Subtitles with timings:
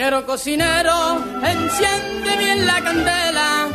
[0.00, 3.68] Cocinero, cocinero, enciende bien la candela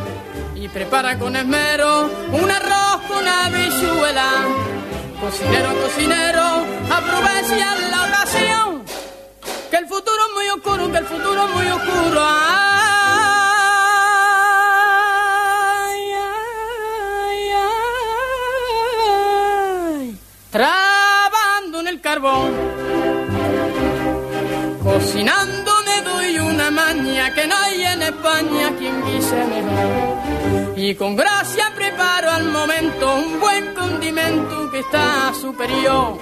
[0.56, 4.32] y prepara con esmero un arroz con habichuela.
[5.22, 8.84] Cocinero, cocinero, aprovecha la ocasión,
[9.70, 12.28] que el futuro es muy oscuro, que el futuro es muy oscuro.
[20.50, 22.52] Trabando en el carbón,
[24.84, 25.55] cocinando
[26.66, 30.76] que no hay en España quien guise mejor.
[30.76, 36.18] Y con gracia preparo al momento un buen condimento que está superior.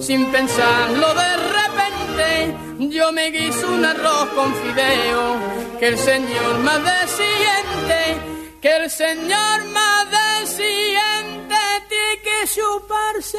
[0.00, 2.56] Sin pensarlo de repente,
[2.94, 5.36] yo me guiso un arroz con fideo.
[5.80, 7.98] Que el Señor más siguiente,
[8.60, 10.06] que el Señor más
[10.46, 11.56] siguiente
[11.88, 13.38] tiene que chuparse.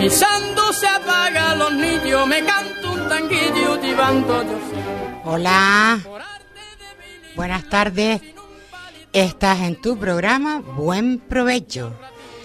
[0.00, 4.58] Guisando se apaga los niños, me canto un tanguillo divando yo.
[5.24, 6.00] Hola,
[7.36, 8.22] buenas tardes.
[9.12, 11.92] Estás en tu programa Buen Provecho.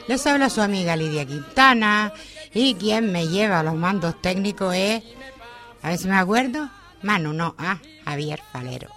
[0.09, 2.11] Les habla su amiga Lidia Quintana
[2.53, 5.01] y quien me lleva los mandos técnicos es,
[5.81, 6.69] a ver si me acuerdo,
[7.03, 8.89] Manu, no, ah, Javier Falero.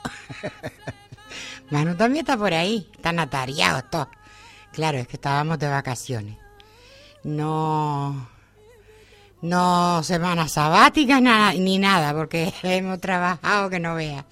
[1.70, 4.08] Manu también está por ahí, están atareados todos.
[4.72, 6.36] Claro, es que estábamos de vacaciones.
[7.22, 8.28] No,
[9.42, 14.24] no semanas sabáticas nada, ni nada, porque hemos trabajado que no veas.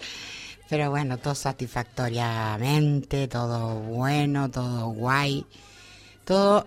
[0.69, 5.47] Pero bueno, todo satisfactoriamente, todo bueno, todo guay,
[6.25, 6.67] todo,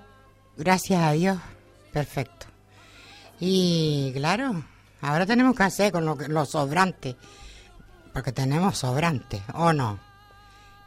[0.57, 1.37] gracias a Dios,
[1.91, 2.45] perfecto.
[3.41, 4.63] Y claro,
[5.01, 7.17] ahora tenemos que hacer con lo, que- lo sobrante,
[8.13, 9.99] porque tenemos sobrante, ¿o no?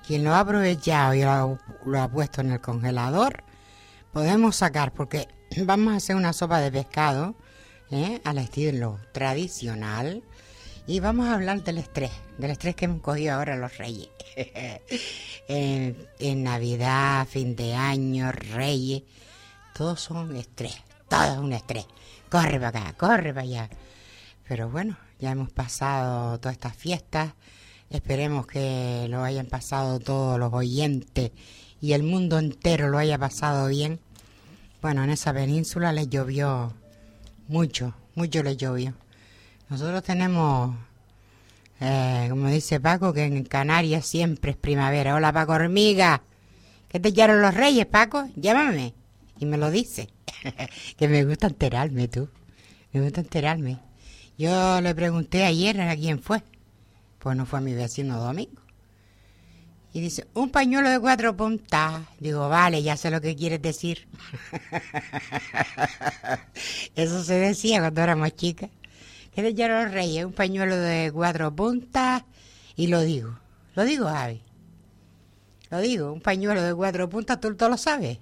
[0.06, 3.44] Quien lo ha aprovechado y lo ha puesto en el congelador,
[4.12, 5.28] podemos sacar, porque
[5.64, 7.34] vamos a hacer una sopa de pescado
[7.92, 8.20] ¿eh?
[8.24, 10.22] al estilo tradicional
[10.86, 14.08] y vamos a hablar del estrés, del estrés que hemos cogido ahora los reyes.
[15.48, 19.02] en, en Navidad, fin de año, reyes,
[19.74, 20.76] todos son estrés,
[21.08, 21.86] todo es un estrés.
[22.28, 23.70] Corre para acá, corre para allá.
[24.48, 27.34] Pero bueno, ya hemos pasado todas estas fiestas.
[27.90, 31.30] Esperemos que lo hayan pasado todos los oyentes
[31.80, 34.00] y el mundo entero lo haya pasado bien.
[34.80, 36.72] Bueno, en esa península les llovió
[37.52, 38.94] mucho, mucho les llovió.
[39.68, 40.74] Nosotros tenemos,
[41.80, 45.14] eh, como dice Paco, que en Canarias siempre es primavera.
[45.14, 46.22] Hola Paco Hormiga.
[46.88, 48.26] ¿Qué te quieren los reyes, Paco?
[48.36, 48.94] Llámame.
[49.38, 50.08] Y me lo dice.
[50.96, 52.28] que me gusta enterarme, tú.
[52.92, 53.78] Me gusta enterarme.
[54.38, 56.42] Yo le pregunté ayer a quién fue.
[57.18, 58.61] Pues no fue a mi vecino Domingo.
[59.94, 62.00] Y dice, un pañuelo de cuatro puntas.
[62.18, 64.08] Digo, vale, ya sé lo que quieres decir.
[66.96, 68.70] Eso se decía cuando éramos chicas.
[69.34, 70.24] ¿Qué te los reyes?
[70.24, 72.24] Un pañuelo de cuatro puntas.
[72.74, 73.38] Y lo digo.
[73.74, 74.42] Lo digo, Javi.
[75.70, 78.18] Lo digo, un pañuelo de cuatro puntas, tú, tú lo sabes.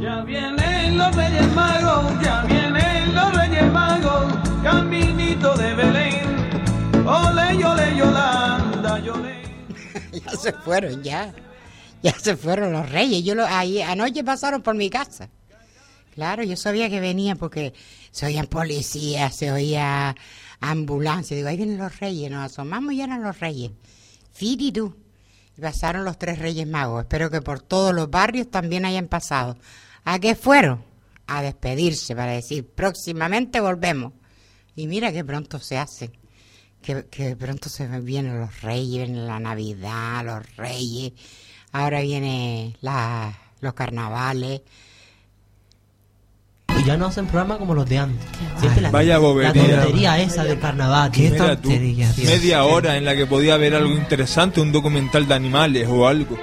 [0.00, 4.34] Ya vienen los Reyes Magos, ya vienen los Reyes Magos,
[4.64, 7.06] caminito de Belén.
[7.06, 8.63] Ole, ole, yole.
[10.12, 11.34] ya se fueron, ya.
[12.02, 13.24] Ya se fueron los reyes.
[13.24, 15.30] Yo lo, ahí, anoche pasaron por mi casa.
[16.14, 17.72] Claro, yo sabía que venían porque
[18.10, 20.14] se oían policías, se oía
[20.60, 21.36] ambulancia.
[21.36, 22.30] Digo, ahí vienen los reyes.
[22.30, 23.72] Nos asomamos y eran los reyes.
[24.32, 24.94] Fiti tú.
[25.56, 27.02] Y pasaron los tres reyes magos.
[27.02, 29.56] Espero que por todos los barrios también hayan pasado.
[30.04, 30.84] ¿A qué fueron?
[31.26, 34.12] A despedirse para decir, próximamente volvemos.
[34.76, 36.12] Y mira qué pronto se hace.
[36.84, 41.12] Que, que pronto se vienen los reyes, viene la Navidad, los reyes.
[41.72, 44.60] Ahora viene la, los carnavales.
[46.78, 48.26] Y ya no hacen programas como los de antes.
[48.60, 49.52] Siempre la, Vaya la bobería.
[49.82, 51.10] tontería esa del carnaval.
[51.10, 52.26] ¿Qué tú, tontería, tío.
[52.26, 56.36] media hora en la que podía haber algo interesante, un documental de animales o algo.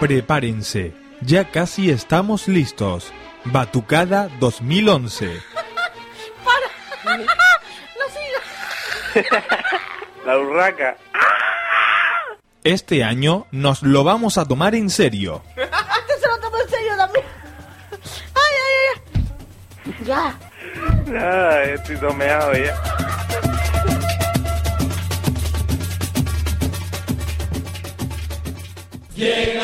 [0.00, 3.12] Prepárense, ya casi estamos listos.
[3.44, 5.51] Batucada 2011.
[10.26, 10.96] La urraca.
[12.64, 15.42] Este año nos lo vamos a tomar en serio.
[15.56, 17.24] Este se lo tomo en serio también.
[18.34, 19.02] Ay, ay,
[19.84, 20.04] ay.
[20.06, 20.38] Ya.
[21.06, 22.80] Ya, estoy tomeado ya.
[29.16, 29.60] Qué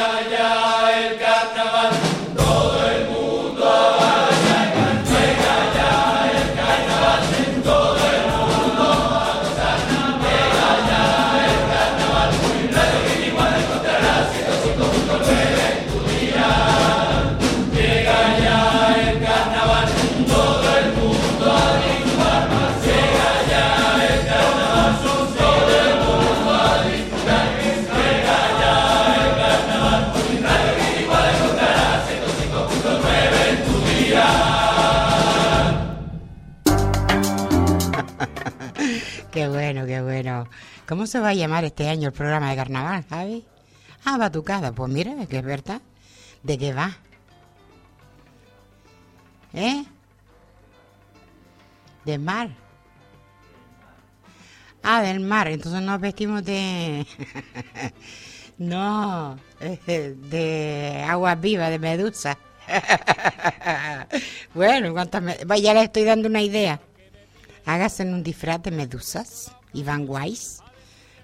[40.22, 40.48] bueno.
[40.88, 43.44] ¿Cómo se va a llamar este año el programa de carnaval, Javi?
[44.04, 44.72] Ah, Batucada.
[44.72, 45.80] Pues mira, que es verdad.
[46.42, 46.96] ¿De qué va?
[49.52, 49.84] ¿Eh?
[52.04, 52.50] ¿Del mar?
[54.82, 55.48] Ah, del mar.
[55.48, 57.06] Entonces nos vestimos de...
[58.58, 59.38] no,
[59.86, 62.38] de aguas vivas, de medusa.
[64.54, 66.80] bueno, ¿cuántas me- ya le estoy dando una idea.
[67.66, 70.60] Hágase un disfraz de medusas y Van Weiss.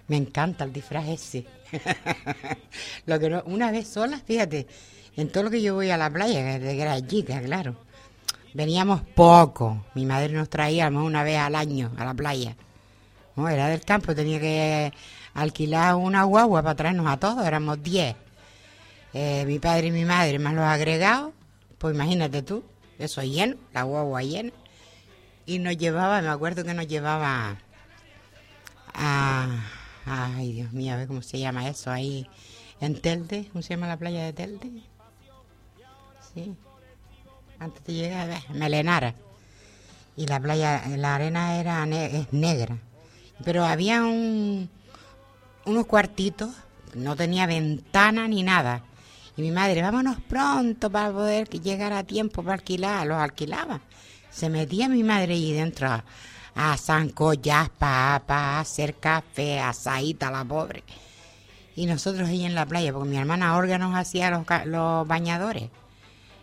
[0.09, 1.47] Me encanta el disfraz ese.
[3.07, 4.67] lo que no, una vez sola, fíjate,
[5.17, 7.77] en todo lo que yo voy a la playa, desde que era chica, claro.
[8.53, 9.85] Veníamos poco.
[9.95, 12.57] Mi madre nos traía mejor una vez al año a la playa.
[13.37, 14.93] Era del campo, tenía que
[15.35, 18.15] alquilar una guagua para traernos a todos, éramos 10.
[19.13, 21.33] Eh, mi padre y mi madre, más los agregados,
[21.79, 22.65] pues imagínate tú,
[22.99, 24.53] eso lleno, la guagua llena.
[25.47, 27.59] Y nos llevaba, me acuerdo que nos llevaba
[28.95, 29.49] a,
[30.07, 32.27] ay Dios mío, a ver cómo se llama eso ahí,
[32.81, 34.71] en Telde, ¿cómo se llama la playa de Telde?
[36.35, 36.55] Sí,
[37.59, 39.15] antes de llegar, a Melenara.
[40.17, 42.79] Y la playa, la arena era ne- es negra.
[43.45, 44.69] Pero había un,
[45.65, 46.51] unos cuartitos,
[46.95, 48.83] no tenía ventana ni nada.
[49.37, 53.81] Y mi madre, vámonos pronto para poder llegar a tiempo para alquilar, los alquilaba.
[54.31, 56.03] Se metía mi madre ahí dentro
[56.55, 60.83] a, zancollas, papas, a hacer café, asaíta la pobre.
[61.77, 65.71] Y nosotros ahí en la playa, porque mi hermana Olga nos hacía los, los bañadores.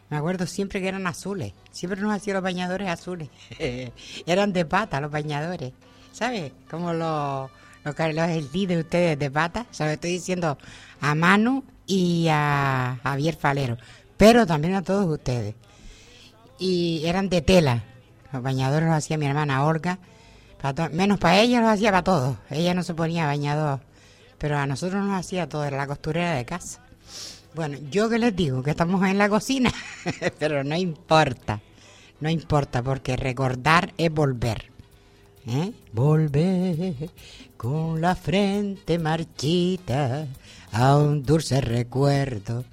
[0.10, 1.54] Me acuerdo siempre que eran azules.
[1.72, 3.30] Siempre nos hacía los bañadores azules.
[4.26, 5.72] eran de pata los bañadores.
[6.12, 6.52] ¿Sabes?
[6.70, 7.50] Como los,
[7.86, 9.66] los, los LD de ustedes de pata.
[9.72, 10.58] Se lo estoy diciendo
[11.00, 13.78] a Manu y a Javier Falero.
[14.18, 15.56] Pero también a todos ustedes.
[16.60, 17.84] Y eran de tela.
[18.32, 20.00] Los bañadores los hacía mi hermana Olga.
[20.92, 22.38] Menos para ella los hacía para todos.
[22.50, 23.80] Ella no se ponía bañador.
[24.38, 25.64] Pero a nosotros nos hacía todo.
[25.66, 26.82] Era la costurera de casa.
[27.54, 29.74] Bueno, yo que les digo que estamos en la cocina,
[30.40, 31.60] pero no importa,
[32.22, 34.72] no importa porque recordar es volver.
[35.48, 35.74] ¿eh?
[35.92, 37.10] Volver
[37.58, 40.28] con la frente marchita
[40.72, 42.64] a un dulce recuerdo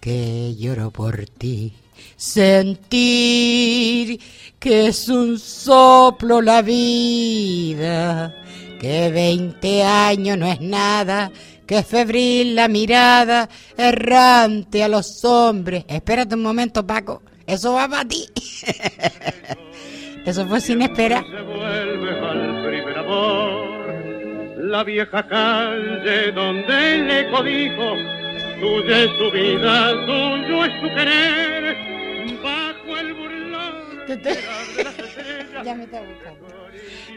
[0.00, 1.74] que lloro por ti.
[2.16, 3.54] Sentir
[4.58, 8.34] que es un soplo la vida,
[8.80, 11.30] que 20 años no es nada,
[11.66, 15.84] que febril la mirada, errante a los hombres.
[15.88, 18.26] Espérate un momento, Paco, eso va para ti.
[20.24, 21.24] eso fue sin esperar.
[21.24, 23.94] Se al primer amor,
[24.56, 27.96] la vieja calle donde le codijo,
[28.60, 31.53] tuya es su vida, tuyo es su querer,
[35.64, 36.46] ya me está buscando.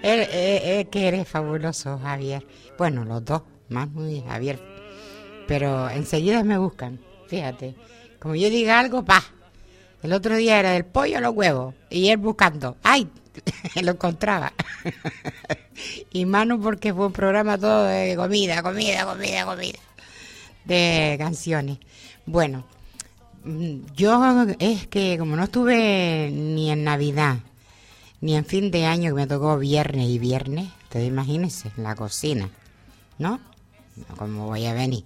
[0.04, 2.46] Él, eh, eh, que eres fabuloso, Javier.
[2.78, 4.60] Bueno, los dos, Manu y Javier.
[5.48, 7.76] Pero enseguida me buscan, fíjate.
[8.20, 9.24] Como yo diga algo, pa.
[10.04, 11.74] El otro día era del pollo a los huevos.
[11.90, 12.78] Y él buscando.
[12.84, 13.10] ¡Ay!
[13.82, 14.54] lo encontraba.
[16.12, 19.80] y Manu porque fue un programa todo de comida, comida, comida, comida.
[20.66, 21.80] De canciones.
[22.26, 22.66] Bueno,
[23.96, 27.38] Yo es que como no estuve ni en Navidad,
[28.20, 31.96] ni en fin de año que me tocó viernes y viernes, te imagínense, en la
[31.96, 32.50] cocina,
[33.18, 33.40] ¿no?
[34.18, 35.06] ¿Cómo voy a venir?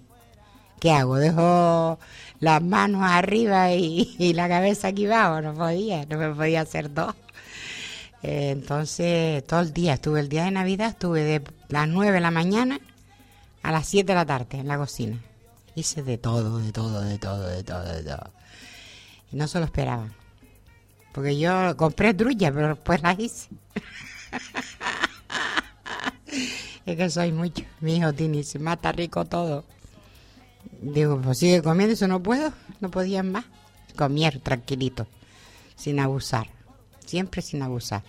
[0.80, 1.16] ¿Qué hago?
[1.16, 2.00] ¿Dejo
[2.40, 5.40] las manos arriba y, y la cabeza aquí abajo?
[5.40, 7.14] No podía, no me podía hacer dos.
[8.24, 12.20] Eh, entonces, todo el día, estuve el día de Navidad, estuve de las 9 de
[12.20, 12.80] la mañana
[13.62, 15.18] a las 7 de la tarde en la cocina.
[15.74, 18.30] Hice de todo, de todo, de todo, de todo, de todo.
[19.32, 20.08] Y no se lo esperaba.
[21.12, 23.48] Porque yo compré trulla, pero después las hice.
[26.86, 27.64] es que soy mucho.
[27.80, 29.64] Mi hijo Tini se mata rico todo.
[30.80, 32.52] Digo, pues sigue comiendo, eso no puedo.
[32.80, 33.44] No podían más.
[33.96, 35.06] Comer tranquilito,
[35.76, 36.48] sin abusar.
[37.04, 38.02] Siempre sin abusar.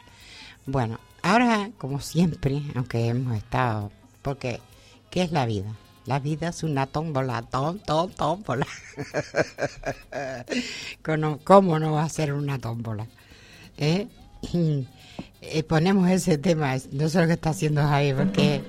[0.65, 3.91] Bueno, ahora, como siempre, aunque hemos estado.
[4.21, 4.61] Porque,
[5.09, 5.75] ¿qué es la vida?
[6.05, 8.67] La vida es una tómbola, tom, tom, tómbola.
[11.01, 13.07] ¿Cómo, ¿Cómo no va a ser una tómbola?
[13.77, 14.07] ¿Eh?
[15.41, 18.63] Eh, ponemos ese tema, no sé lo que está haciendo Javi, porque...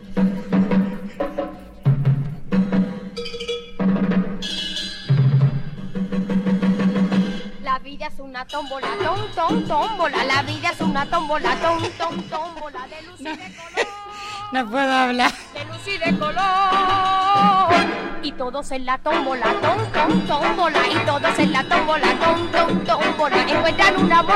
[7.62, 10.25] La vida es una tómbola, tom, tom, tómbola.
[10.25, 12.87] La vida es una tómbola, tom, tom, tómbola.
[12.87, 13.88] De luz y de color.
[14.53, 15.33] No puedo hablar.
[15.54, 17.75] De luz y de color.
[18.23, 20.80] Y todos en la tómbola, tom, tom, tómbola.
[20.88, 23.42] Y todos en la tómbola, tom, tom, tómbola.
[23.42, 24.34] Encuentran un amor.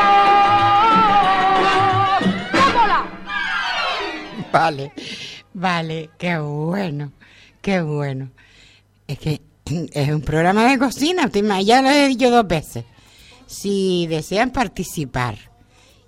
[2.52, 3.06] ¡Tómbola!
[4.52, 4.92] Vale,
[5.54, 7.12] vale, qué bueno,
[7.60, 8.30] qué bueno.
[9.06, 9.40] Es que
[9.92, 11.28] es un programa de cocina,
[11.60, 12.84] ya lo he dicho dos veces.
[13.46, 15.47] Si desean participar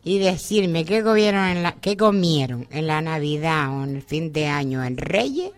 [0.02, 4.33] y decirme qué comieron en la, qué comieron en la Navidad o en el fin
[4.33, 5.50] de año en Reyes,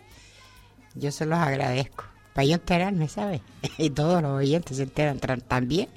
[0.95, 2.05] yo se los agradezco.
[2.35, 3.43] Para yo enterarme, ¿sabes?
[3.79, 5.89] y todos los oyentes se enteran también.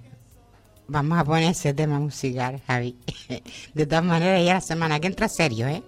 [0.88, 2.96] Vamos a poner ese tema musical, Javi.
[3.74, 5.84] De todas maneras, ya la semana que entra serio, ¿eh?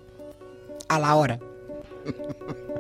[0.90, 1.40] A la hora.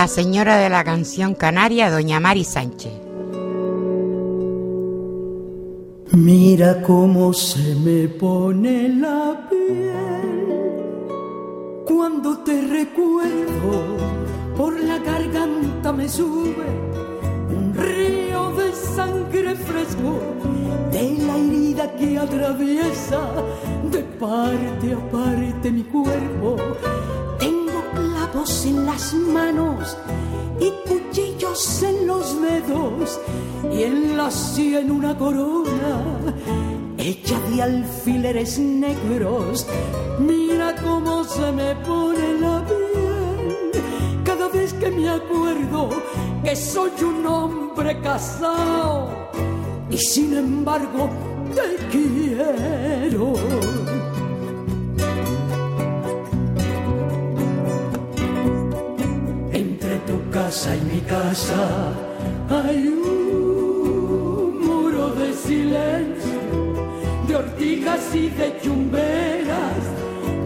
[0.00, 2.94] La señora de la canción canaria, doña Mari Sánchez.
[6.12, 10.72] Mira cómo se me pone la piel
[11.84, 13.98] cuando te recuerdo,
[14.56, 16.70] por la garganta me sube
[17.54, 20.18] un río de sangre fresco
[20.92, 23.20] de la herida que atraviesa
[23.92, 26.56] de parte a parte mi cuerpo.
[28.40, 29.98] En las manos
[30.58, 33.20] y cuchillos en los dedos
[33.70, 36.24] y en la sien una corona
[36.96, 39.66] hecha de alfileres negros.
[40.20, 43.82] Mira cómo se me pone la piel
[44.24, 45.90] cada vez que me acuerdo
[46.42, 49.10] que soy un hombre casado
[49.90, 51.10] y sin embargo
[51.54, 53.34] te quiero.
[60.50, 61.92] Y mi casa
[62.48, 66.40] hay un muro de silencio,
[67.28, 69.80] de ortigas y de chumberas,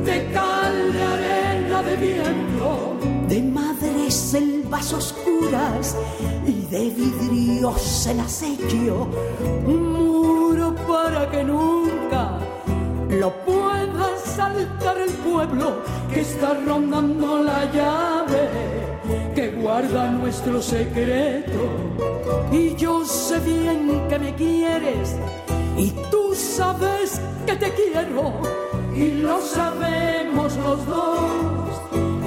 [0.04, 5.96] de cal, de arena, de viento, de madres selvas oscuras
[6.46, 9.08] y de vidrios en acecho.
[9.66, 12.40] Un muro para que nunca
[13.08, 15.78] lo pueda saltar el pueblo
[16.12, 18.84] que está rondando la llave
[19.64, 21.62] guarda nuestro secreto.
[22.52, 25.16] Y yo sé bien que me quieres
[25.76, 28.34] y tú sabes que te quiero
[28.94, 31.20] y lo sabemos los dos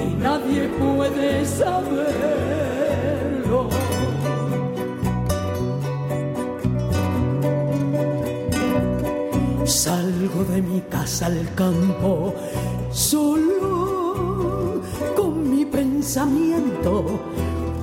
[0.04, 2.08] y nadie puede saberlo.
[9.64, 12.34] Salgo de mi casa al campo
[12.90, 13.97] solo
[15.98, 17.04] pensamiento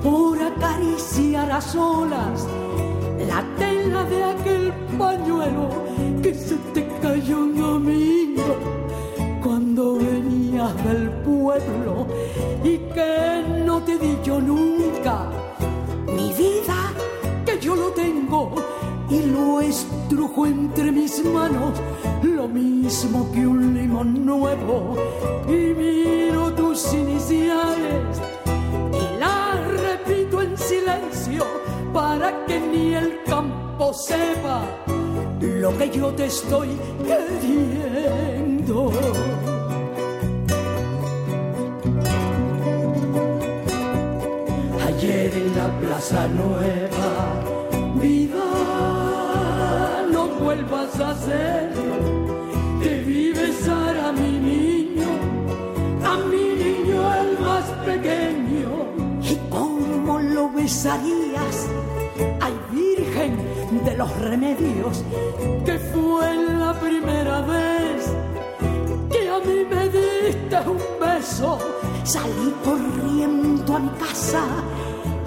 [0.01, 2.47] por acariciar a solas
[3.27, 5.67] la tela de aquel pañuelo
[6.23, 8.55] que se te cayó un domingo
[9.43, 12.07] cuando venías del pueblo
[12.63, 15.29] y que no te he dicho nunca
[16.07, 16.79] mi vida
[17.45, 18.55] que yo lo tengo
[19.61, 21.73] estrujo entre mis manos
[22.45, 24.95] lo mismo que un limón nuevo
[25.47, 28.21] y miro tus iniciales
[28.93, 31.43] y las repito en silencio
[31.91, 34.61] para que ni el campo sepa
[35.41, 36.69] lo que yo te estoy
[37.07, 38.91] queriendo.
[44.87, 47.11] Ayer en la Plaza Nueva,
[47.99, 48.45] vida,
[50.11, 51.84] no vuelvas a hacer
[60.65, 61.57] besarías?
[62.41, 63.33] Ay, Virgen
[63.85, 65.03] de los remedios,
[65.63, 66.27] que fue
[66.63, 67.99] la primera vez
[69.11, 71.59] que a mí me diste un beso.
[72.03, 74.43] Salí corriendo a mi casa,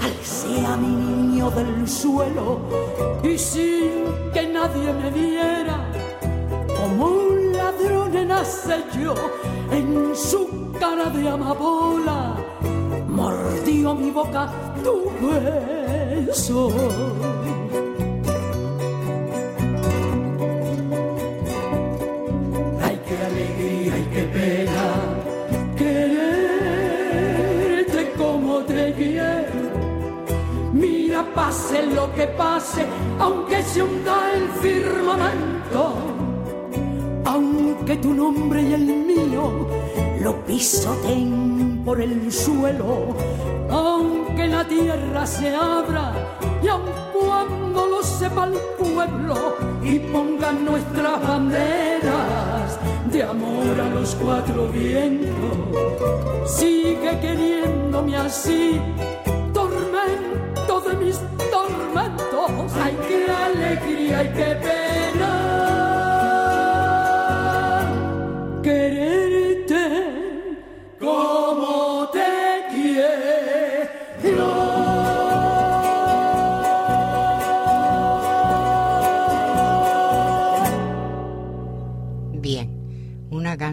[0.09, 2.61] alcé a mi niño del suelo
[3.23, 3.95] y sin
[4.35, 5.77] que nadie me viera,
[6.79, 8.31] como un ladrón en
[9.01, 9.15] yo
[9.71, 12.37] en su cara de amapola,
[13.19, 14.43] mordió mi boca
[14.85, 16.71] tu beso.
[31.35, 32.87] pase lo que pase,
[33.19, 35.95] aunque se hunda el firmamento,
[37.25, 39.67] aunque tu nombre y el mío
[40.21, 43.17] lo pisoten por el suelo,
[43.71, 46.13] aunque la tierra se abra
[46.63, 46.83] y aun
[47.15, 52.79] cuando lo sepa el pueblo y pongan nuestras banderas
[53.11, 55.57] de amor a los cuatro vientos,
[56.45, 58.79] sigue queriéndome así
[60.89, 61.19] de mis
[61.51, 62.73] tormentos.
[62.83, 64.88] Ay, qué alegría y qué pena.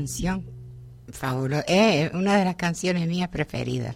[0.06, 0.46] Canción
[1.12, 1.64] fabulosa.
[1.68, 3.96] Es una de las canciones mías preferidas.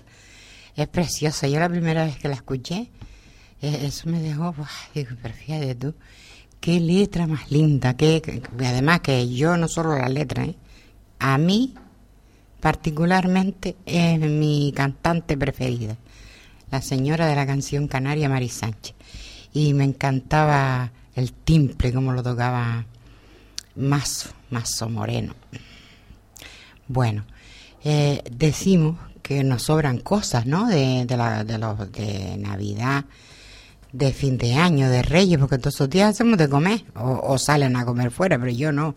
[0.76, 1.48] Es preciosa.
[1.48, 2.90] Yo la primera vez que la escuché,
[3.62, 4.56] eh, eso me dejó,
[4.96, 5.94] digo, pero fíjate tú,
[6.60, 10.56] qué letra más linda, que además que yo no solo la letra, ¿eh?
[11.20, 11.76] a mí
[12.60, 15.96] particularmente es mi cantante preferida,
[16.72, 18.96] la señora de la canción canaria Mari Sánchez.
[19.54, 22.86] Y me encantaba el timbre, como lo tocaba
[23.76, 25.36] Mazo, Mazo Moreno.
[26.90, 27.24] Bueno,
[27.84, 30.68] eh, decimos que nos sobran cosas, ¿no?
[30.68, 33.06] De, la, de, los, de Navidad,
[33.92, 37.76] de fin de año, de Reyes, porque todos esos días hacemos de comer o, salen
[37.76, 38.96] a comer fuera, pero yo no,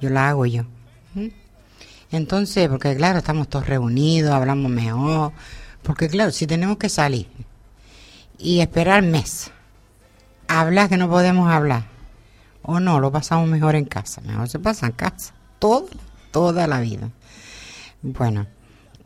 [0.00, 0.62] yo la hago yo.
[1.12, 1.26] ¿Mm?
[2.12, 5.32] Entonces, porque claro, estamos todos reunidos, hablamos mejor,
[5.82, 7.28] porque claro, si tenemos que salir
[8.38, 9.50] y esperar mes,
[10.48, 11.84] hablar que no podemos hablar,
[12.62, 15.90] o no, lo pasamos mejor en casa, mejor se pasa en casa, toda,
[16.32, 17.10] toda la vida.
[18.00, 18.46] Bueno,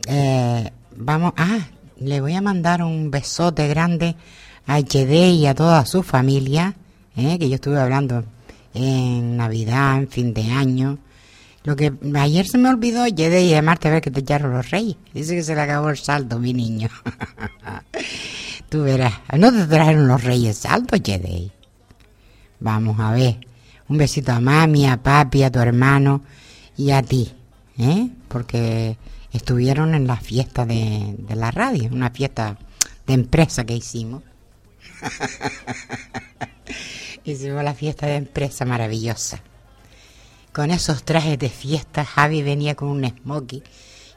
[0.07, 1.67] eh, vamos, ah,
[1.99, 4.15] le voy a mandar un besote grande
[4.67, 6.75] a Yede y a toda su familia,
[7.15, 8.23] eh, que yo estuve hablando
[8.75, 10.99] en Navidad, en fin de año.
[11.63, 14.69] Lo que ayer se me olvidó, Yede y llamarte a ver que te echaron los
[14.69, 14.97] reyes.
[15.11, 16.89] Dice que se le acabó el saldo, mi niño.
[18.69, 19.13] Tú verás.
[19.35, 21.51] ¿No te trajeron los reyes saldo, Yede?
[22.59, 23.39] Vamos a ver.
[23.87, 26.21] Un besito a mami, a papi, a tu hermano
[26.77, 27.31] y a ti.
[27.77, 28.09] ¿Eh?
[28.27, 28.97] Porque
[29.31, 32.57] estuvieron en la fiesta de, la radio, una fiesta
[33.07, 34.23] de empresa que hicimos.
[37.25, 39.41] Hicimos la fiesta de empresa maravillosa.
[40.51, 43.63] Con esos trajes de fiesta, Javi venía con un smoky.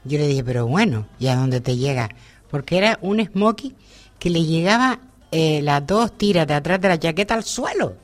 [0.05, 2.11] Yo le dije, pero bueno, ¿y a dónde te llega?
[2.51, 3.75] Porque era un smoky
[4.19, 7.97] que le llegaba eh, las dos tiras de atrás de la chaqueta al suelo.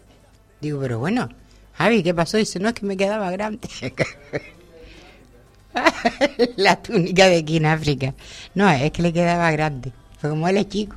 [0.61, 1.29] Digo, pero bueno,
[1.75, 2.37] Javi, ¿qué pasó?
[2.37, 3.69] Dice, no es que me quedaba grande.
[6.57, 8.15] la túnica de aquí en África.
[8.55, 9.93] No, es que le quedaba grande.
[10.19, 10.97] Fue como él es chico.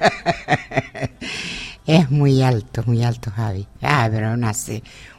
[1.86, 3.66] es muy alto, muy alto, Javi.
[3.82, 4.52] Ah, pero una,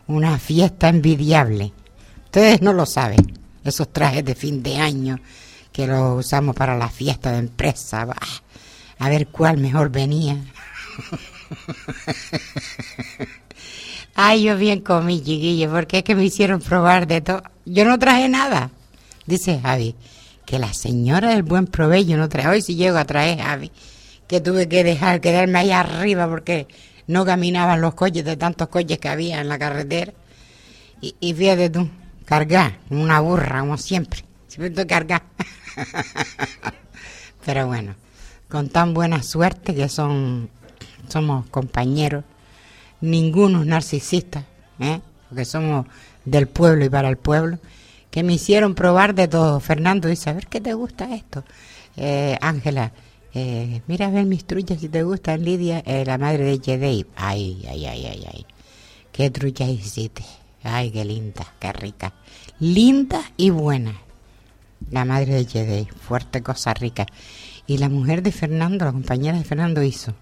[0.07, 1.73] una fiesta envidiable.
[2.25, 3.39] Ustedes no lo saben.
[3.63, 5.19] Esos trajes de fin de año
[5.71, 8.07] que los usamos para la fiesta de empresa.
[8.99, 10.37] A ver cuál mejor venía.
[14.15, 17.43] Ay, yo bien comí, chiquillo, porque es que me hicieron probar de todo.
[17.65, 18.71] Yo no traje nada.
[19.25, 19.95] Dice Javi,
[20.45, 22.47] que la señora del buen provecho no trae.
[22.47, 23.71] Hoy si llego a traer, Javi,
[24.27, 26.67] que tuve que dejar, quedarme ahí arriba porque
[27.07, 30.13] no caminaban los coches de tantos coches que había en la carretera.
[31.01, 31.89] Y, y fíjate tú,
[32.25, 34.23] cargar, una burra, como siempre.
[34.47, 35.23] Siempre cargar.
[37.45, 37.95] Pero bueno,
[38.49, 40.49] con tan buena suerte que son
[41.07, 42.23] somos compañeros,
[43.01, 44.43] ninguno es narcisista,
[44.79, 44.99] ¿eh?
[45.29, 45.85] porque somos
[46.25, 47.59] del pueblo y para el pueblo,
[48.15, 49.59] que me hicieron probar de todo.
[49.59, 51.43] Fernando dice, a ver qué te gusta esto.
[51.97, 52.93] Eh, Ángela,
[53.33, 55.43] eh, mira a ver mis truchas si te gustan.
[55.43, 57.05] Lidia, eh, la madre de Jedei.
[57.17, 58.45] Ay, ay, ay, ay, ay.
[59.11, 60.23] Qué truchas hiciste.
[60.63, 62.13] Ay, qué linda, qué rica.
[62.61, 63.99] Linda y buena.
[64.91, 65.85] La madre de Jedei.
[65.85, 67.05] Fuerte cosa rica.
[67.67, 70.13] Y la mujer de Fernando, la compañera de Fernando hizo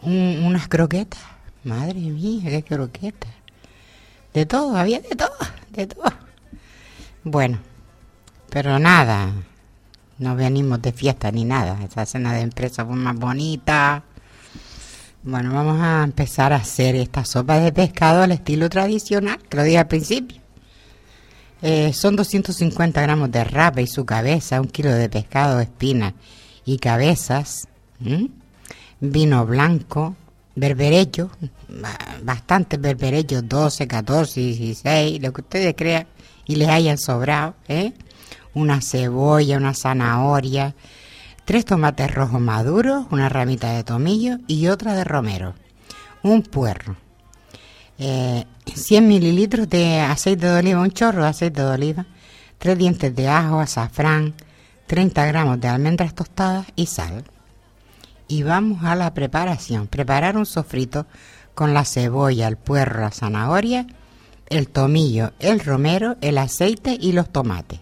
[0.00, 1.20] unas croquetas.
[1.62, 3.32] Madre mía, qué croquetas.
[4.32, 5.36] De todo, había de todo,
[5.72, 6.29] de todo.
[7.24, 7.58] Bueno,
[8.48, 9.30] pero nada,
[10.18, 11.78] no venimos de fiesta ni nada.
[11.84, 14.02] Esa cena de empresa fue más bonita.
[15.22, 19.64] Bueno, vamos a empezar a hacer esta sopa de pescado al estilo tradicional, que lo
[19.64, 20.40] dije al principio.
[21.60, 26.14] Eh, son 250 gramos de rapa y su cabeza, un kilo de pescado, espina
[26.64, 27.68] y cabezas,
[28.98, 30.16] vino blanco,
[30.54, 31.30] berberecho,
[32.22, 36.06] bastantes berberechos, 12, 14, 16, lo que ustedes crean
[36.50, 37.92] y les hayan sobrado, ¿eh?
[38.54, 40.74] una cebolla, una zanahoria,
[41.44, 45.54] tres tomates rojos maduros, una ramita de tomillo y otra de romero,
[46.24, 46.96] un puerro,
[47.98, 52.06] 100 eh, mililitros de aceite de oliva, un chorro de aceite de oliva,
[52.58, 54.34] tres dientes de ajo, azafrán,
[54.88, 57.22] 30 gramos de almendras tostadas y sal.
[58.26, 59.86] Y vamos a la preparación.
[59.86, 61.06] Preparar un sofrito
[61.54, 63.86] con la cebolla, el puerro, la zanahoria,
[64.50, 67.80] el tomillo, el romero, el aceite y los tomates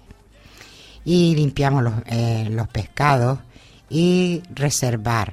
[1.09, 3.39] y limpiamos los, eh, los pescados
[3.89, 5.33] y reservar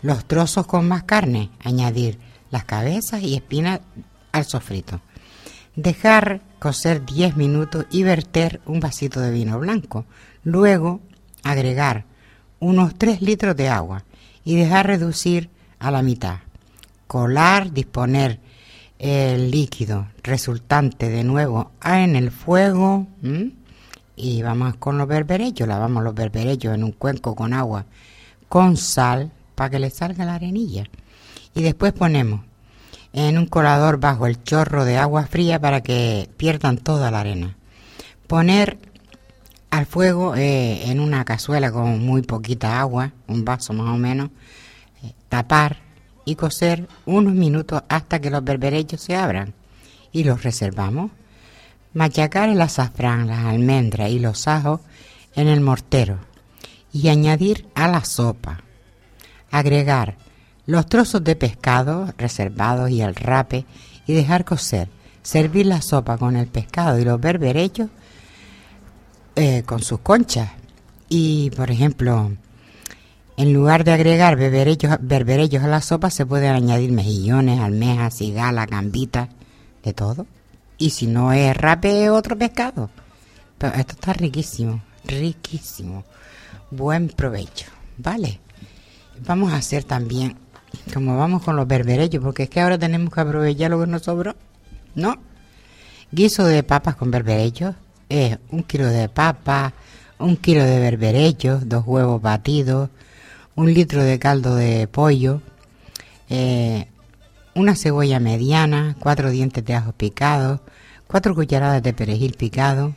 [0.00, 2.20] los trozos con más carne, añadir
[2.52, 3.80] las cabezas y espinas
[4.30, 5.00] al sofrito.
[5.74, 10.06] Dejar cocer 10 minutos y verter un vasito de vino blanco.
[10.44, 11.00] Luego
[11.42, 12.04] agregar
[12.60, 14.04] unos 3 litros de agua
[14.44, 16.38] y dejar reducir a la mitad.
[17.08, 18.38] Colar, disponer
[18.98, 23.06] el líquido resultante de nuevo en el fuego
[24.16, 27.86] y vamos con los berberellos, lavamos los berberellos en un cuenco con agua
[28.48, 30.84] con sal para que le salga la arenilla.
[31.54, 32.40] Y después ponemos
[33.12, 37.56] en un colador bajo el chorro de agua fría para que pierdan toda la arena.
[38.26, 38.78] Poner
[39.70, 44.30] al fuego eh, en una cazuela con muy poquita agua, un vaso más o menos,
[45.02, 45.87] eh, tapar
[46.28, 49.54] y cocer unos minutos hasta que los berberellos se abran
[50.12, 51.10] y los reservamos
[51.94, 54.80] machacar el azafrán, las almendras y los ajos
[55.34, 56.18] en el mortero
[56.92, 58.60] y añadir a la sopa.
[59.50, 60.16] Agregar
[60.66, 63.64] los trozos de pescado reservados y el rape
[64.06, 64.88] y dejar cocer.
[65.22, 67.88] Servir la sopa con el pescado y los berberechos
[69.34, 70.50] eh, con sus conchas.
[71.08, 72.32] Y, por ejemplo,
[73.38, 79.28] en lugar de agregar berberechos, a la sopa, se pueden añadir mejillones, almejas, cigala, gambita,
[79.84, 80.26] de todo.
[80.76, 82.90] Y si no es rape, otro pescado.
[83.56, 86.02] Pero esto está riquísimo, riquísimo.
[86.72, 88.40] Buen provecho, ¿vale?
[89.24, 90.36] Vamos a hacer también,
[90.92, 94.02] como vamos con los berberellos, porque es que ahora tenemos que aprovechar lo que nos
[94.02, 94.34] sobró,
[94.96, 95.14] ¿no?
[96.10, 97.76] Guiso de papas con berberellos
[98.08, 99.74] es un kilo de papa,
[100.18, 102.90] un kilo de berberellos, dos huevos batidos,
[103.58, 105.42] un litro de caldo de pollo,
[106.28, 106.86] eh,
[107.56, 110.60] una cebolla mediana, cuatro dientes de ajo picados,
[111.08, 112.94] cuatro cucharadas de perejil picado,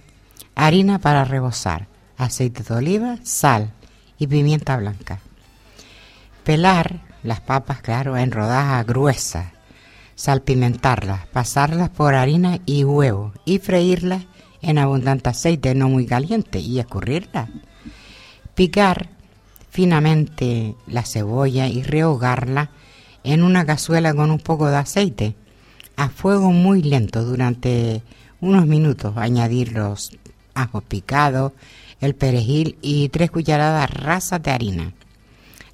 [0.54, 3.72] harina para rebozar, aceite de oliva, sal
[4.20, 5.18] y pimienta blanca.
[6.44, 9.48] Pelar las papas, claro, en rodajas gruesas,
[10.14, 14.26] salpimentarlas, pasarlas por harina y huevo y freírlas
[14.62, 17.50] en abundante aceite no muy caliente y escurrirlas.
[18.54, 19.21] Picar
[19.72, 22.70] finamente la cebolla y rehogarla
[23.24, 25.36] en una cazuela con un poco de aceite
[25.96, 28.04] a fuego muy lento durante
[28.42, 29.16] unos minutos.
[29.18, 30.12] Añadir los
[30.54, 31.54] ajos picados,
[32.02, 34.94] el perejil y tres cucharadas rasas de harina.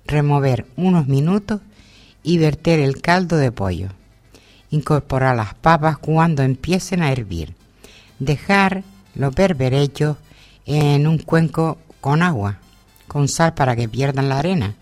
[0.05, 1.61] Remover unos minutos
[2.23, 3.89] y verter el caldo de pollo.
[4.69, 7.55] Incorporar las papas cuando empiecen a hervir.
[8.19, 8.83] Dejar
[9.15, 10.17] los berberechos
[10.65, 12.59] en un cuenco con agua,
[13.07, 14.75] con sal para que pierdan la arena.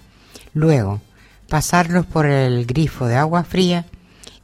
[0.53, 1.01] Luego,
[1.49, 3.85] pasarlos por el grifo de agua fría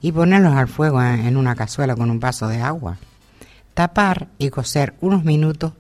[0.02, 2.98] y ponerlos al fuego en una cazuela con un vaso de agua.
[3.74, 5.74] Tapar y cocer unos minutos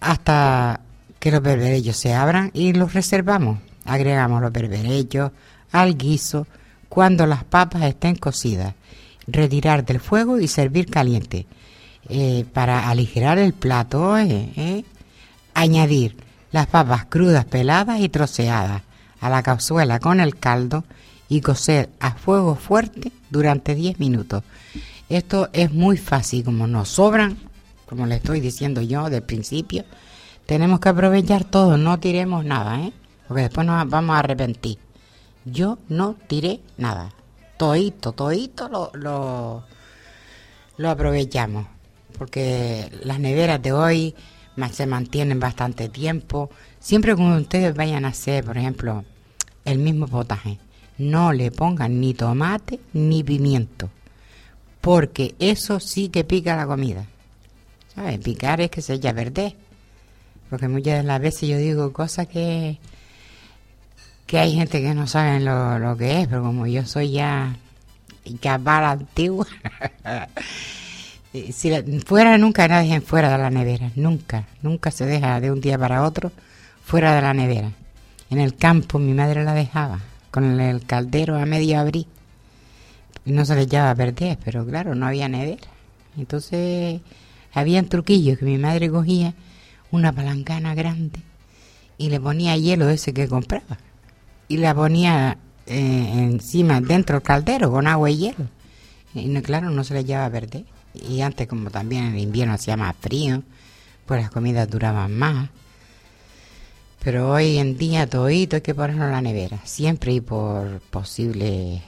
[0.00, 0.80] hasta
[1.18, 3.58] que los berberellos se abran y los reservamos.
[3.84, 5.30] Agregamos los berberellos
[5.72, 6.46] al guiso
[6.88, 8.74] cuando las papas estén cocidas.
[9.26, 11.46] Retirar del fuego y servir caliente.
[12.08, 14.84] Eh, para aligerar el plato, eh, eh,
[15.54, 16.16] añadir
[16.54, 18.82] las papas crudas peladas y troceadas
[19.20, 20.84] a la cazuela con el caldo
[21.28, 24.44] y cocer a fuego fuerte durante 10 minutos.
[25.08, 27.36] Esto es muy fácil, como nos sobran,
[27.86, 29.84] como le estoy diciendo yo del principio,
[30.46, 32.92] tenemos que aprovechar todo, no tiremos nada, ¿eh?
[33.26, 34.78] porque después nos vamos a arrepentir.
[35.44, 37.10] Yo no tiré nada,
[37.58, 39.64] todito, todito lo, lo,
[40.76, 41.66] lo aprovechamos,
[42.16, 44.14] porque las neveras de hoy
[44.72, 46.50] se mantienen bastante tiempo.
[46.80, 49.04] Siempre cuando ustedes vayan a hacer, por ejemplo,
[49.64, 50.58] el mismo potaje,
[50.98, 53.90] no le pongan ni tomate ni pimiento,
[54.80, 57.06] porque eso sí que pica la comida.
[57.94, 58.18] ¿Sabes?
[58.18, 59.54] Picar es que se verde.
[60.50, 62.78] Porque muchas de las veces yo digo cosas que,
[64.26, 67.56] que hay gente que no sabe lo, lo que es, pero como yo soy ya
[68.40, 69.46] cabal antigua,
[71.52, 75.78] si fuera nunca nadie fuera de la nevera, nunca, nunca se deja de un día
[75.78, 76.32] para otro
[76.84, 77.72] fuera de la nevera.
[78.30, 82.06] En el campo mi madre la dejaba con el caldero a medio abrir
[83.24, 85.68] no se le echaba a perder, pero claro, no había nevera.
[86.16, 87.00] Entonces
[87.52, 89.34] había truquillos que mi madre cogía
[89.90, 91.20] una palancana grande
[91.96, 93.78] y le ponía hielo ese que compraba
[94.48, 98.48] y la ponía eh, encima dentro del caldero con agua y hielo.
[99.14, 100.64] Y no, claro, no se le echaba a perder.
[100.94, 103.42] Y antes como también en invierno hacía más frío,
[104.06, 105.50] pues las comidas duraban más.
[107.02, 111.82] Pero hoy en día todito hay que ponerlo en la nevera, siempre y por posibles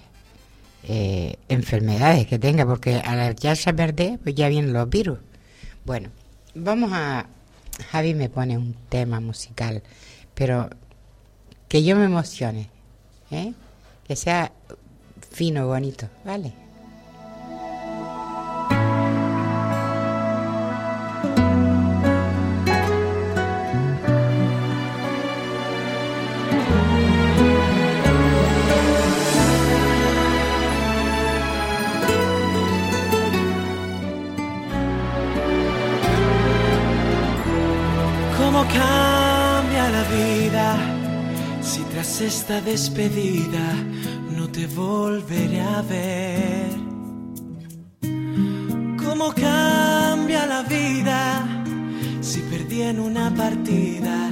[0.83, 5.19] eh, enfermedades que tenga, porque al echarse a perder, pues ya vienen los virus.
[5.85, 6.11] Bueno,
[6.55, 7.27] vamos a...
[7.91, 9.83] Javi me pone un tema musical,
[10.35, 10.69] pero
[11.69, 12.69] que yo me emocione,
[13.31, 13.53] ¿eh?
[14.07, 14.53] que sea
[15.31, 16.66] fino, bonito, ¿vale?
[42.07, 43.75] Esta despedida
[44.31, 46.71] no te volveré a ver.
[49.05, 51.47] ¿Cómo cambia la vida
[52.21, 54.31] si perdí en una partida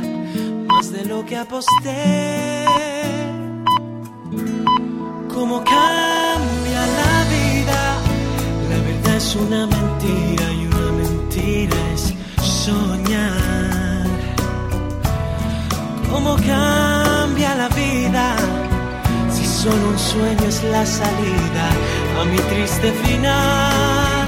[0.69, 2.65] más de lo que aposté?
[5.29, 6.54] ¿Cómo cambia
[20.15, 21.67] sueño es la salida
[22.21, 24.27] a mi triste final?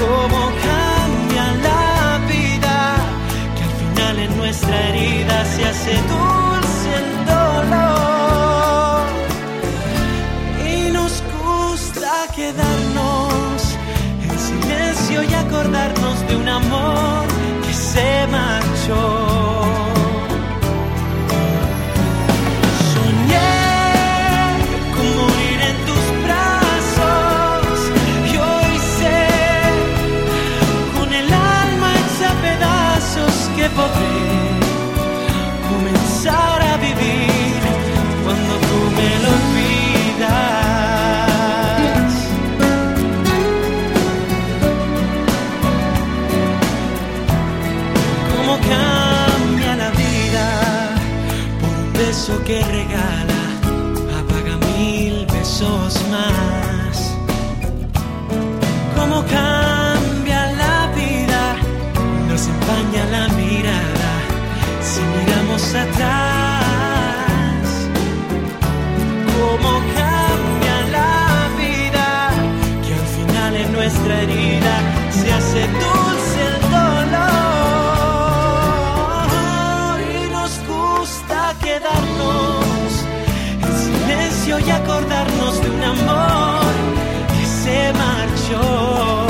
[0.00, 2.78] ¿Cómo cambia la vida
[3.54, 9.04] que al final en nuestra herida se hace dulce el dolor?
[10.74, 13.58] Y nos gusta quedarnos
[14.24, 17.24] en silencio y acordarnos de un amor
[17.64, 19.31] que se marchó.
[52.52, 53.42] Que regala,
[54.20, 56.96] apaga mil besos más.
[58.96, 61.42] Cómo cambia la vida,
[62.28, 64.10] nos empaña la mirada
[64.88, 67.64] si miramos atrás,
[69.34, 71.14] cómo cambia la
[71.62, 72.08] vida,
[72.84, 74.74] que al final en nuestra herida
[75.10, 76.01] se hace dulce
[84.58, 86.72] y acordarnos de un amor
[87.28, 89.21] que se marchó.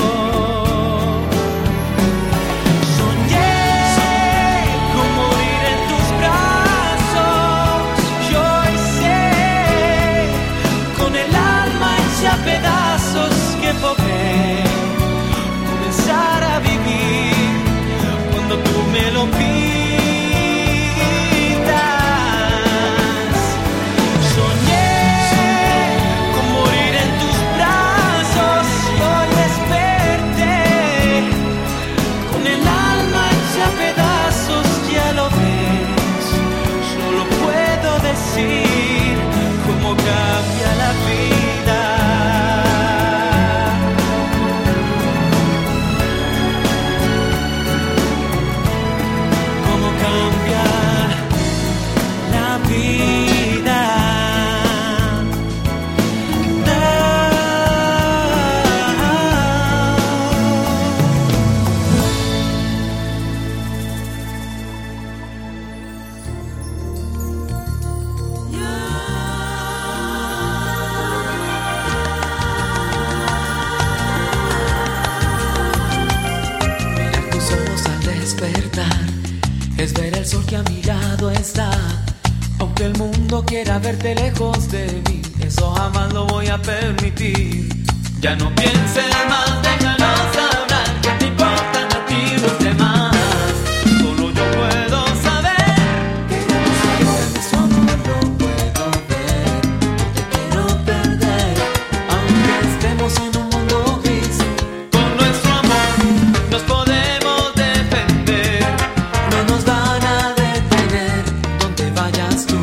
[112.53, 112.61] tú,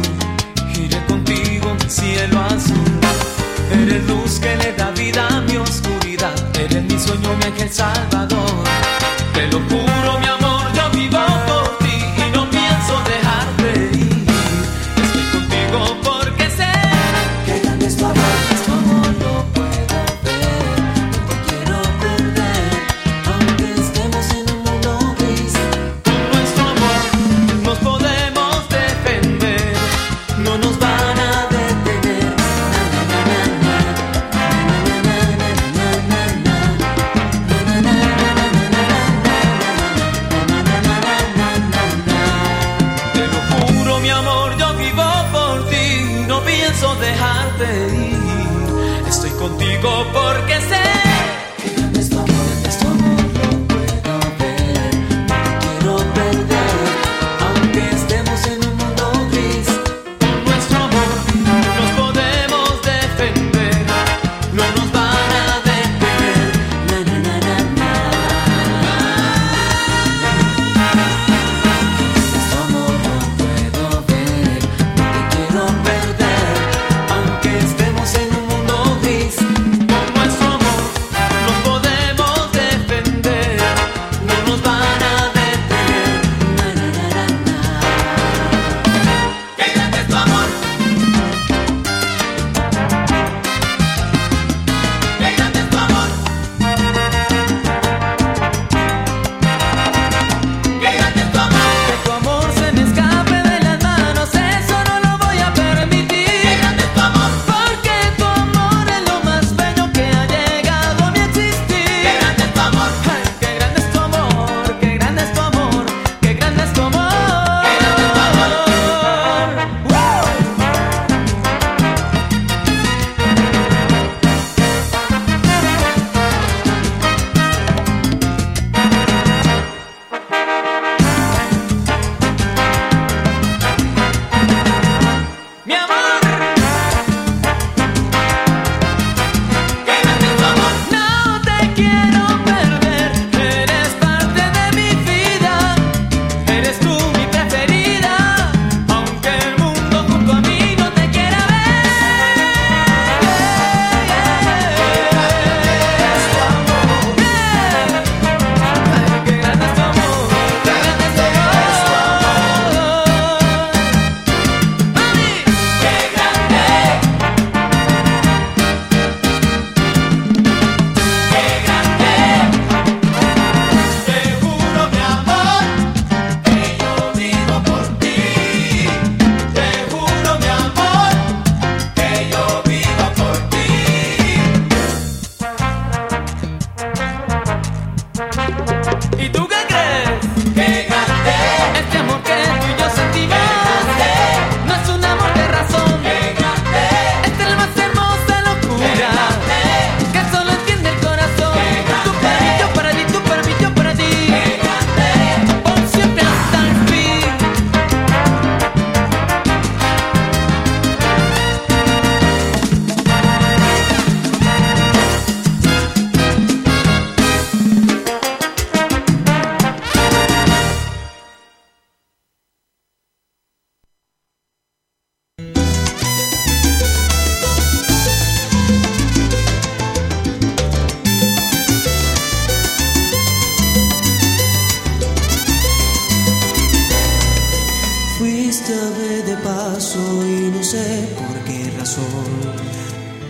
[0.81, 2.93] iré contigo, cielo azul.
[3.71, 8.63] Eres luz que le da vida a mi oscuridad, eres mi sueño, mi ángel salvador.
[9.33, 10.27] Te lo juro, mi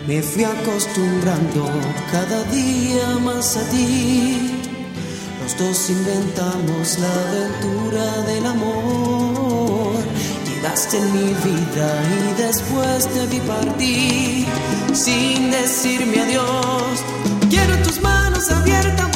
[0.06, 1.66] Me fui acostumbrando
[2.12, 4.62] cada día más a ti.
[5.42, 9.94] Los dos inventamos la aventura del amor.
[10.46, 14.46] Llegaste en mi vida y después de ti partí
[14.94, 17.04] sin decirme adiós.
[17.50, 19.09] Quiero tus manos abiertas.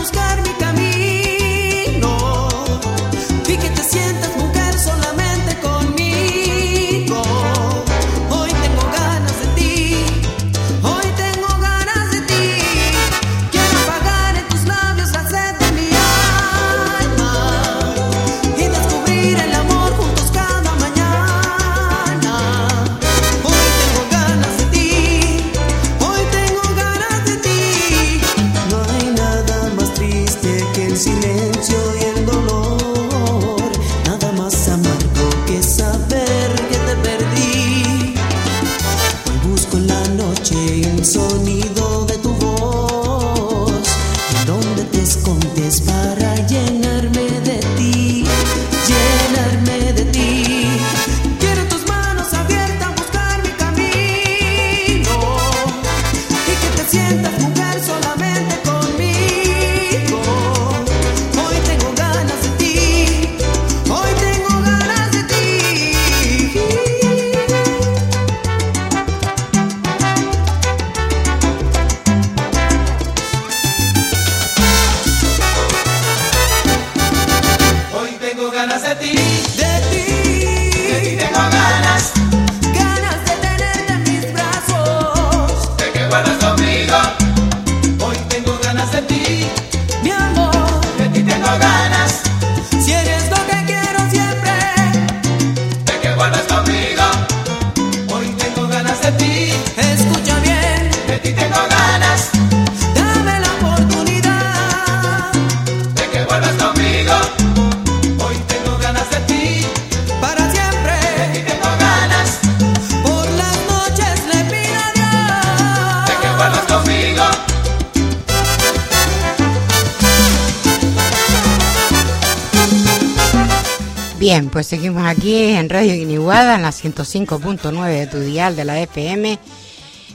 [126.64, 129.38] La 105.9 de tu dial de la FM.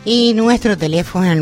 [0.05, 1.41] Y nuestro teléfono, el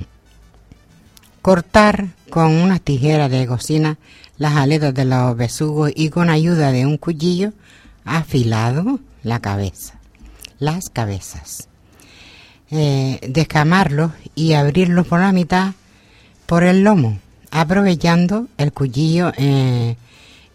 [1.42, 3.98] Cortar con una tijera de cocina
[4.38, 7.52] las aletas de los besugos y con ayuda de un cuchillo
[8.04, 9.98] afilado la cabeza,
[10.58, 11.68] las cabezas.
[12.70, 15.72] Eh, descamarlos y abrirlos por la mitad
[16.46, 17.18] por el lomo
[17.50, 19.96] aprovechando el cuchillo eh,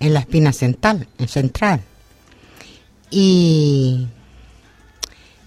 [0.01, 1.81] en la espina central, central
[3.09, 4.07] y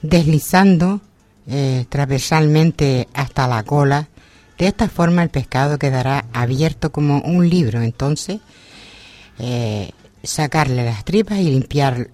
[0.01, 1.01] deslizando
[1.47, 4.09] eh, transversalmente hasta la cola.
[4.57, 7.83] De esta forma el pescado quedará abierto como un libro.
[7.83, 8.41] Entonces,
[9.39, 9.91] eh,
[10.23, 12.09] sacarle las tripas y limpiarlo,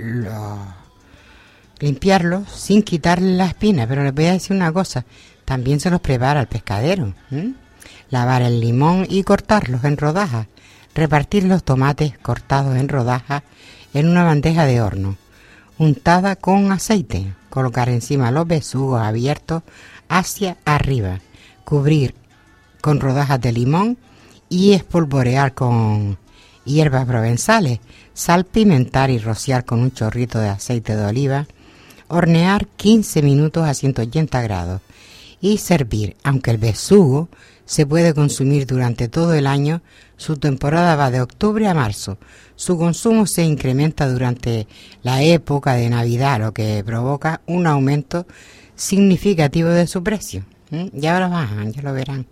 [1.78, 3.86] limpiarlo sin quitarle la espina.
[3.86, 5.04] Pero les voy a decir una cosa,
[5.44, 7.14] también se los prepara el pescadero
[8.10, 10.46] lavar el limón y cortarlos en rodajas,
[10.94, 13.42] repartir los tomates cortados en rodajas
[13.94, 15.16] en una bandeja de horno,
[15.78, 19.62] untada con aceite, colocar encima los besugos abiertos
[20.08, 21.20] hacia arriba,
[21.64, 22.14] cubrir
[22.80, 23.98] con rodajas de limón
[24.48, 26.18] y espolvorear con
[26.64, 27.80] hierbas provenzales,
[28.14, 31.46] salpimentar y rociar con un chorrito de aceite de oliva,
[32.08, 34.80] hornear 15 minutos a 180 grados
[35.40, 37.28] y servir, aunque el besugo
[37.64, 39.80] se puede consumir durante todo el año,
[40.20, 42.18] su temporada va de octubre a marzo.
[42.54, 44.66] Su consumo se incrementa durante
[45.02, 48.26] la época de Navidad, lo que provoca un aumento
[48.76, 50.44] significativo de su precio.
[50.92, 52.26] Ya lo bajan, ya lo verán.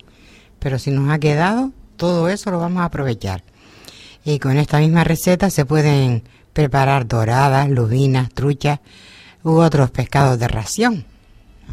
[0.58, 3.42] Pero si nos ha quedado, todo eso lo vamos a aprovechar.
[4.22, 8.80] Y con esta misma receta se pueden preparar doradas, lubinas, truchas
[9.42, 11.06] u otros pescados de ración.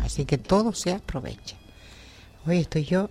[0.02, 1.58] Así que todo se aprovecha.
[2.48, 3.10] Hoy estoy yo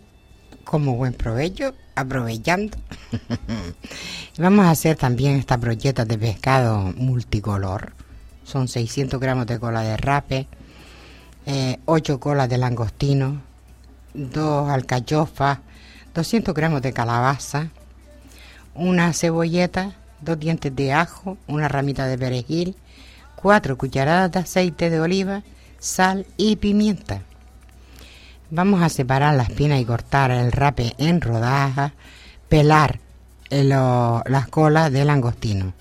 [0.64, 2.76] como buen provecho, aprovechando.
[4.38, 7.92] Vamos a hacer también estas brochetas de pescado multicolor.
[8.44, 10.48] Son 600 gramos de cola de rape,
[11.86, 13.40] 8 eh, colas de langostino,
[14.14, 15.58] 2 alcachofas,
[16.14, 17.68] 200 gramos de calabaza,
[18.74, 22.76] una cebolleta, dos dientes de ajo, una ramita de perejil,
[23.36, 25.42] 4 cucharadas de aceite de oliva,
[25.78, 27.22] sal y pimienta.
[28.56, 31.90] Vamos a separar la espina y cortar el rape en rodajas,
[32.48, 33.00] pelar
[33.50, 35.72] eh, las colas del langostino,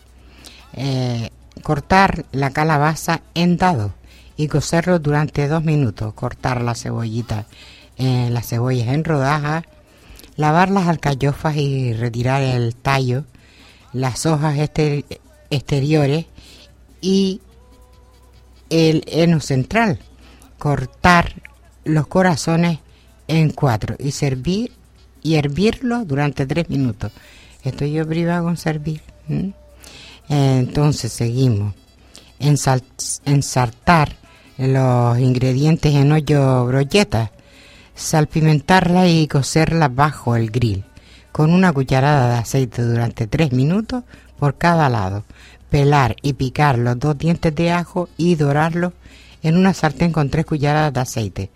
[0.74, 1.30] eh,
[1.62, 3.92] cortar la calabaza en dados
[4.38, 7.46] y cocerlo durante dos minutos, cortar la cebollita,
[7.98, 9.66] eh, las cebollas en rodajas,
[10.36, 13.24] lavar las alcayofas y retirar el tallo,
[13.92, 14.58] las hojas
[15.52, 16.26] exteriores
[17.02, 17.40] y
[18.72, 20.00] el heno central,
[20.58, 21.43] cortar
[21.84, 22.80] los corazones
[23.28, 24.72] en cuatro y servir
[25.22, 27.12] y hervirlo durante tres minutos.
[27.64, 29.02] Estoy yo privado con servir.
[30.30, 31.74] Entonces seguimos.
[32.40, 34.16] ensartar
[34.58, 37.32] los ingredientes en hoyo brocheta,
[37.96, 40.84] salpimentarla y cocerla bajo el grill
[41.34, 44.04] con una cucharada de aceite durante tres minutos
[44.40, 45.24] por cada lado.
[45.70, 48.94] Pelar y picar los dos dientes de ajo y dorarlos
[49.44, 51.50] en una sartén con tres cucharadas de aceite.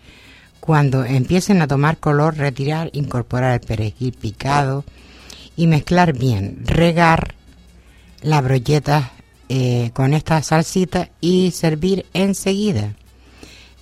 [0.60, 4.84] Cuando empiecen a tomar color, retirar, incorporar el perejil picado
[5.56, 6.62] y mezclar bien.
[6.64, 7.34] Regar
[8.22, 9.12] la brocheta
[9.48, 12.92] eh, con esta salsita y servir enseguida.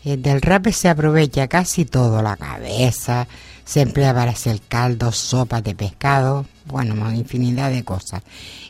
[0.05, 3.27] Eh, del rape se aprovecha casi todo, la cabeza,
[3.65, 8.23] se emplea para hacer caldo, sopa de pescado, bueno, infinidad de cosas.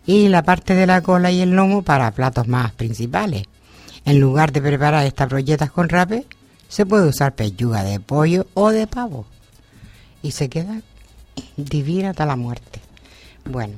[0.06, 3.44] Y la parte de la cola y el lomo para platos más principales.
[4.06, 6.26] En lugar de preparar estas brochetas con rape,
[6.68, 9.26] se puede usar pechuga de pollo o de pavo.
[10.22, 10.80] Y se queda
[11.56, 12.80] divina hasta la muerte.
[13.44, 13.74] Bueno,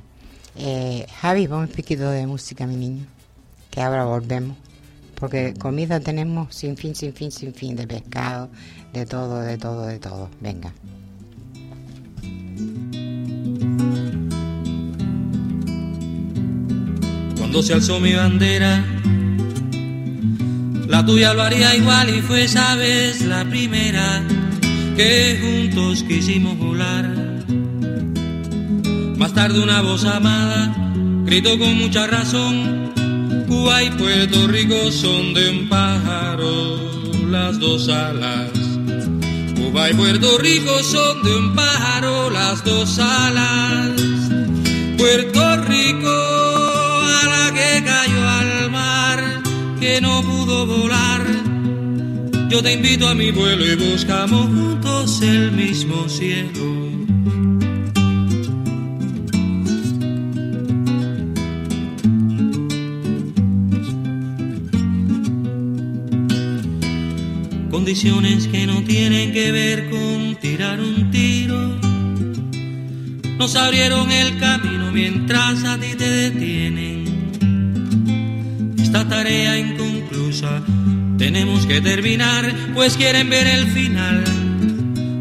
[0.56, 3.06] eh, Javi, vamos un piquito de música, mi niño.
[3.70, 4.58] Que ahora volvemos.
[5.14, 7.74] Porque comida tenemos sin fin, sin fin, sin fin.
[7.74, 8.50] De pescado,
[8.92, 10.28] de todo, de todo, de todo.
[10.42, 10.74] Venga.
[17.38, 18.84] Cuando se alzó mi bandera
[20.88, 24.22] la tuya lo haría igual y fue esa vez la primera
[24.96, 27.06] que juntos quisimos volar.
[29.16, 30.74] Más tarde una voz amada
[31.24, 32.92] gritó con mucha razón,
[33.46, 36.78] Cuba y Puerto Rico son de un pájaro
[37.28, 38.50] las dos alas.
[39.56, 43.90] Cuba y Puerto Rico son de un pájaro las dos alas.
[44.96, 46.47] Puerto Rico
[49.80, 51.24] que no pudo volar.
[52.48, 56.88] Yo te invito a mi vuelo y buscamos juntos el mismo cielo.
[67.88, 71.56] condiciones que no tienen que ver con tirar un tiro.
[73.38, 76.97] Nos abrieron el camino mientras a ti te detienen.
[78.88, 80.62] Esta tarea inconclusa
[81.18, 84.24] tenemos que terminar, pues quieren ver el final.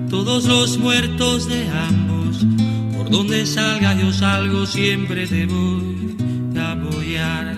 [0.10, 2.46] Todos los muertos de ambos,
[2.96, 7.58] por donde salga yo salgo, siempre te voy a apoyar.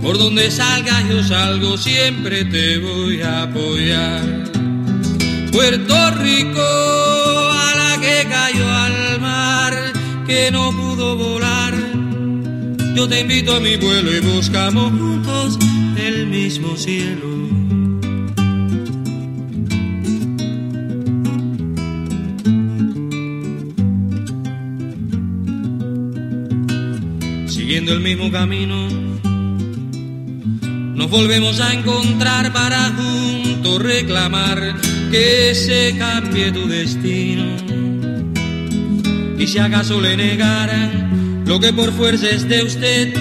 [0.00, 4.22] Por donde salga yo salgo, siempre te voy a apoyar.
[5.50, 9.92] Puerto Rico, a la que cayó al mar,
[10.24, 11.79] que no pudo volar.
[12.94, 15.58] Yo te invito a mi vuelo y buscamos juntos
[15.96, 17.28] el mismo cielo.
[27.46, 28.88] Siguiendo el mismo camino
[31.00, 34.74] nos volvemos a encontrar para juntos reclamar
[35.10, 37.44] que se cambie tu destino.
[39.38, 41.19] Y si acaso le negaran
[41.50, 43.12] lo que por fuerza es de usted,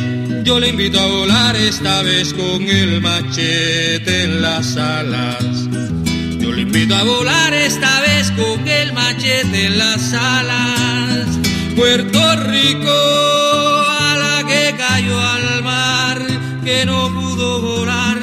[0.43, 5.43] yo le invito a volar esta vez con el machete en las alas.
[6.37, 11.27] Yo le invito a volar esta vez con el machete en las alas.
[11.75, 12.99] Puerto Rico
[13.99, 16.21] a la que cayó al mar,
[16.63, 18.19] que no volar.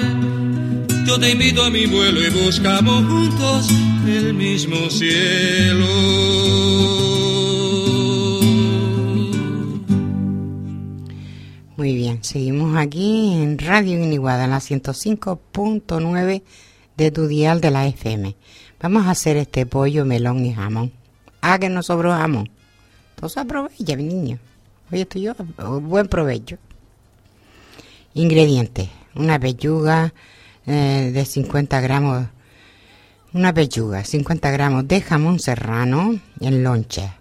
[1.04, 3.66] Yo te invito a mi vuelo y buscamos juntos
[4.06, 5.86] el mismo cielo.
[11.76, 16.42] Muy bien, seguimos aquí en Radio Iniguada, en la 105.9
[16.96, 18.34] de tu dial de la FM.
[18.80, 20.92] Vamos a hacer este pollo, melón y jamón.
[21.40, 22.50] Ah, que no sobró jamón.
[23.14, 24.38] Entonces aprovecha, mi niño.
[24.90, 25.34] Oye, estoy yo,
[25.80, 26.56] buen provecho.
[28.14, 30.12] Ingredientes una pechuga
[30.66, 32.26] eh, de 50 gramos,
[33.32, 37.18] una pechuga, 50 gramos de jamón serrano en loncha,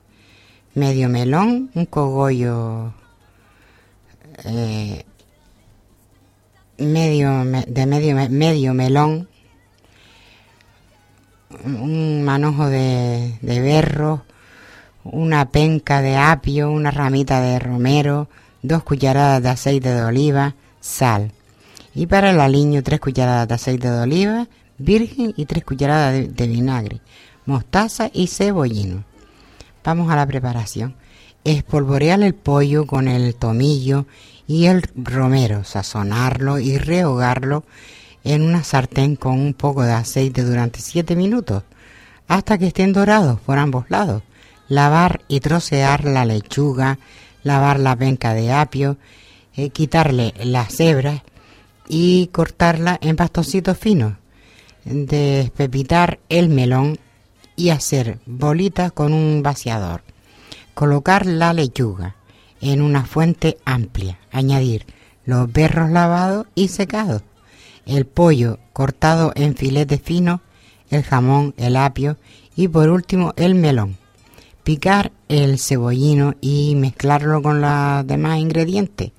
[0.73, 2.93] medio melón, un cogollo
[4.43, 5.03] eh,
[6.77, 9.29] medio de medio medio melón,
[11.63, 14.23] un manojo de, de berro,
[15.03, 18.27] una penca de apio, una ramita de romero,
[18.61, 21.31] dos cucharadas de aceite de oliva, sal.
[21.93, 26.47] Y para el aliño, tres cucharadas de aceite de oliva virgen y tres cucharadas de,
[26.47, 27.01] vinagre,
[27.45, 29.03] mostaza y cebollino.
[29.83, 30.95] Vamos a la preparación.
[31.45, 34.05] Espolvorear el pollo con el tomillo
[34.47, 37.63] y el romero, sazonarlo y rehogarlo
[38.23, 41.63] en una sartén con un poco de aceite durante 7 minutos
[42.27, 44.23] hasta que estén dorados por ambos lados.
[44.67, 46.97] Lavar y trocear la lechuga,
[47.43, 48.97] lavar la penca de apio,
[49.55, 51.21] eh, quitarle las hebras
[51.87, 54.13] y cortarla en bastoncitos finos,
[54.83, 56.97] despepitar el melón
[57.55, 60.01] y hacer bolitas con un vaciador.
[60.75, 62.17] Colocar la lechuga
[62.61, 64.85] en una fuente amplia, añadir
[65.25, 67.23] los berros lavados y secados,
[67.85, 70.41] el pollo cortado en filetes finos,
[70.89, 72.17] el jamón, el apio
[72.55, 73.97] y por último el melón.
[74.63, 79.11] Picar el cebollino y mezclarlo con los demás ingredientes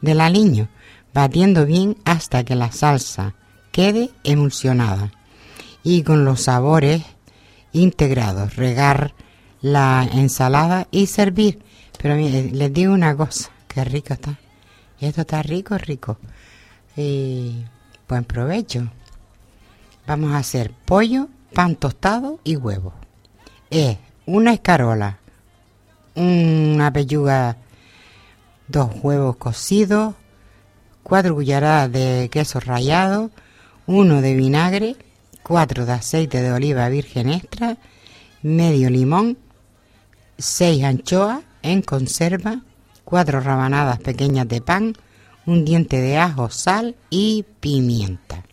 [0.00, 0.68] del aliño
[1.14, 3.34] batiendo bien hasta que la salsa
[3.72, 5.10] quede emulsionada
[5.82, 7.02] y con los sabores
[7.72, 9.14] integrados, regar
[9.60, 11.62] la ensalada y servir.
[12.00, 14.38] Pero les digo una cosa, que rico está.
[15.00, 16.18] Y esto está rico, rico.
[16.96, 17.64] Y
[18.08, 18.88] buen provecho.
[20.06, 22.92] Vamos a hacer pollo, pan tostado y huevo.
[23.70, 25.18] Es una escarola,
[26.14, 27.56] una pechuga,
[28.68, 30.14] dos huevos cocidos,
[31.02, 33.30] 4 cucharadas de queso rallado,
[33.86, 34.96] 1 de vinagre,
[35.42, 37.78] 4 de aceite de oliva virgen extra,
[38.42, 39.38] medio limón,
[40.40, 42.62] 6 anchoas en conserva,
[43.04, 44.94] 4 rabanadas pequeñas de pan,
[45.46, 48.44] un diente de ajo, sal y pimienta.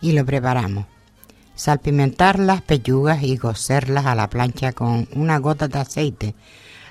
[0.00, 0.86] Y lo preparamos.
[1.54, 6.34] Salpimentar las pechugas y cocerlas a la plancha con una gota de aceite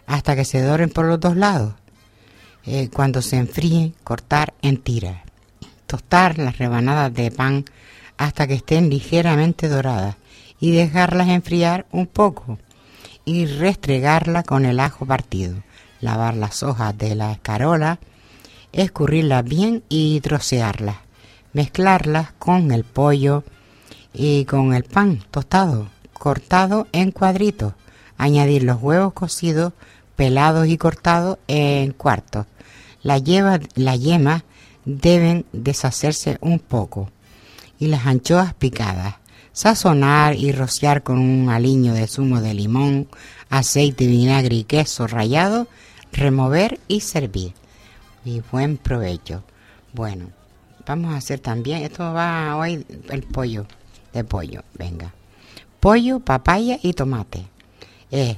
[0.06, 1.74] hasta que se doren por los dos lados.
[2.66, 5.18] Eh, cuando se enfríen, cortar en tiras.
[5.88, 7.66] Tostar las rebanadas de pan
[8.18, 10.16] hasta que estén ligeramente doradas
[10.60, 12.60] y dejarlas enfriar un poco
[13.30, 15.62] y restregarla con el ajo partido.
[16.02, 18.00] Lavar las hojas de la escarola,
[18.72, 20.96] escurrirlas bien y trocearlas.
[21.54, 23.44] Mezclarlas con el pollo
[24.16, 27.74] y con el pan tostado, cortado en cuadritos.
[28.18, 29.74] Añadir los huevos cocidos,
[30.16, 32.48] pelados y cortados en cuartos.
[33.04, 34.44] La, lleva, la yema
[34.86, 37.12] deben deshacerse un poco
[37.78, 39.19] y las anchoas picadas.
[39.60, 43.10] Sazonar y rociar con un aliño de zumo de limón,
[43.50, 45.68] aceite, vinagre y queso rallado,
[46.14, 47.54] remover y servir.
[48.24, 49.44] Y buen provecho.
[49.92, 50.30] Bueno,
[50.88, 53.66] vamos a hacer también, esto va hoy el pollo,
[54.14, 55.14] de pollo, venga.
[55.82, 57.46] Pollo, papaya y tomate.
[58.12, 58.38] Es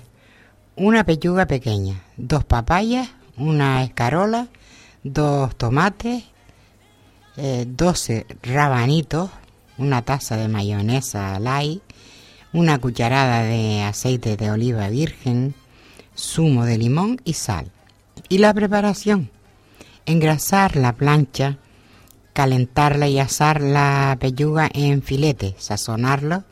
[0.76, 4.48] una pechuga pequeña, dos papayas, una escarola,
[5.04, 6.24] dos tomates,
[7.38, 9.30] eh, 12 rabanitos,
[9.82, 11.82] una taza de mayonesa light,
[12.54, 15.56] una cucharada de aceite de oliva virgen,
[16.18, 17.72] zumo de limón y sal.
[18.30, 19.30] Y la preparación.
[20.06, 21.58] Engrasar la plancha,
[22.34, 26.44] calentarla y asar la pechuga en filete, sazonarlo,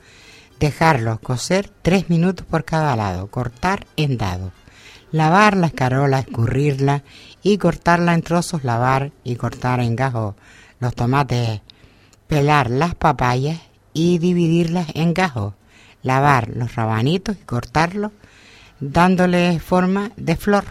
[0.60, 4.52] dejarlo cocer tres minutos por cada lado, cortar en dados.
[5.12, 7.04] Lavar la escarola, escurrirla
[7.42, 10.36] y cortarla en trozos, lavar y cortar en gajos
[10.80, 11.62] los tomates,
[12.30, 13.60] pelar las papayas
[13.92, 15.56] y dividirlas en gajos,
[16.04, 18.12] lavar los rabanitos y cortarlos,
[18.80, 20.64] dándole forma de flor.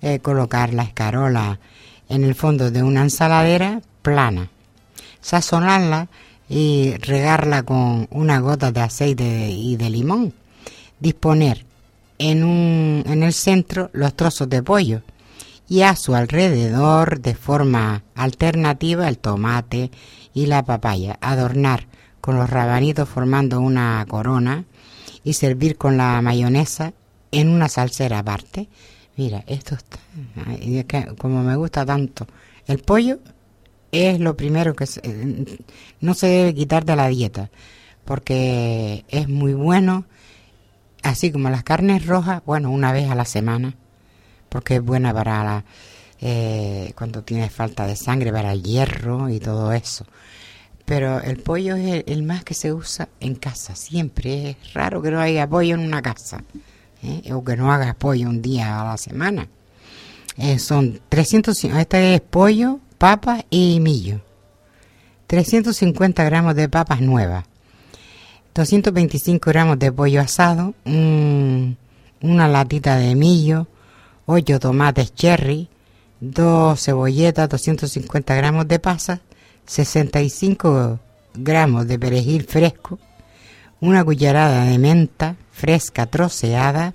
[0.00, 1.58] Eh, colocar la escarola
[2.08, 4.50] en el fondo de una ensaladera plana,
[5.20, 6.08] sazonarla
[6.48, 10.32] y regarla con una gota de aceite y de limón.
[11.00, 11.66] Disponer
[12.18, 15.02] en, un, en el centro los trozos de pollo
[15.68, 19.90] y a su alrededor de forma alternativa el tomate
[20.32, 21.18] y la papaya.
[21.20, 21.86] Adornar
[22.20, 24.64] con los rabanitos formando una corona
[25.24, 26.92] y servir con la mayonesa
[27.32, 28.68] en una salsera aparte.
[29.16, 29.98] Mira, esto está,
[31.18, 32.26] como me gusta tanto.
[32.66, 33.18] El pollo
[33.90, 34.86] es lo primero que
[36.00, 37.50] no se debe quitar de la dieta
[38.04, 40.04] porque es muy bueno,
[41.02, 43.74] así como las carnes rojas, bueno, una vez a la semana
[44.48, 45.64] porque es buena para la,
[46.20, 50.06] eh, cuando tienes falta de sangre, para el hierro y todo eso.
[50.84, 54.50] Pero el pollo es el, más que se usa en casa, siempre.
[54.50, 56.44] Es raro que no haya pollo en una casa,
[57.02, 57.32] ¿eh?
[57.32, 59.48] o que no haga pollo un día a la semana.
[60.36, 64.20] Eh, son 300, este es pollo, papas y millo.
[65.26, 67.44] 350 gramos de papas nuevas.
[68.54, 73.66] 225 gramos de pollo asado, una latita de millo,
[74.26, 75.68] 8 tomates cherry,
[76.20, 79.20] 2 cebolletas, 250 gramos de pasas,
[79.66, 80.98] 65
[81.34, 82.98] gramos de perejil fresco,
[83.80, 86.94] una cucharada de menta fresca troceada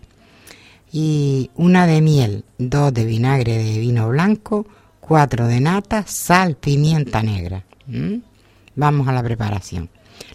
[0.91, 4.65] y una de miel, 2 de vinagre de vino blanco,
[4.99, 7.63] 4 de nata, sal, pimienta negra.
[8.75, 9.89] Vamos a la preparación.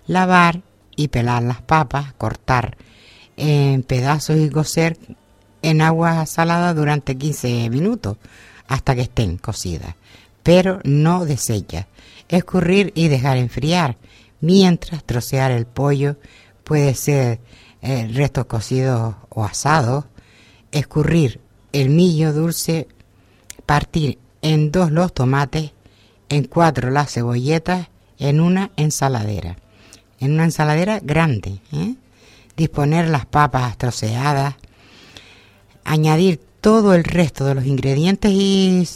[0.07, 0.63] Lavar
[0.97, 2.77] y pelar las papas, cortar
[3.37, 4.99] en pedazos y cocer
[5.63, 8.17] en agua salada durante 15 minutos
[8.69, 9.95] hasta que estén cocidas,
[10.43, 11.87] pero no desechas.
[12.29, 13.97] Escurrir y dejar enfriar,
[14.41, 16.17] mientras trocear el pollo
[16.65, 17.41] puede ser
[17.83, 20.07] eh, restos cocidos o asados,
[20.73, 21.41] escurrir
[21.73, 22.89] el millo dulce,
[23.65, 25.73] partir en dos los tomates,
[26.29, 27.89] en cuatro las cebolletas,
[28.19, 29.57] en una ensaladera,
[30.21, 31.95] en una ensaladera grande, ¿eh?
[32.57, 34.55] disponer las papas troceadas,
[35.87, 38.87] añadir todo el resto de los ingredientes y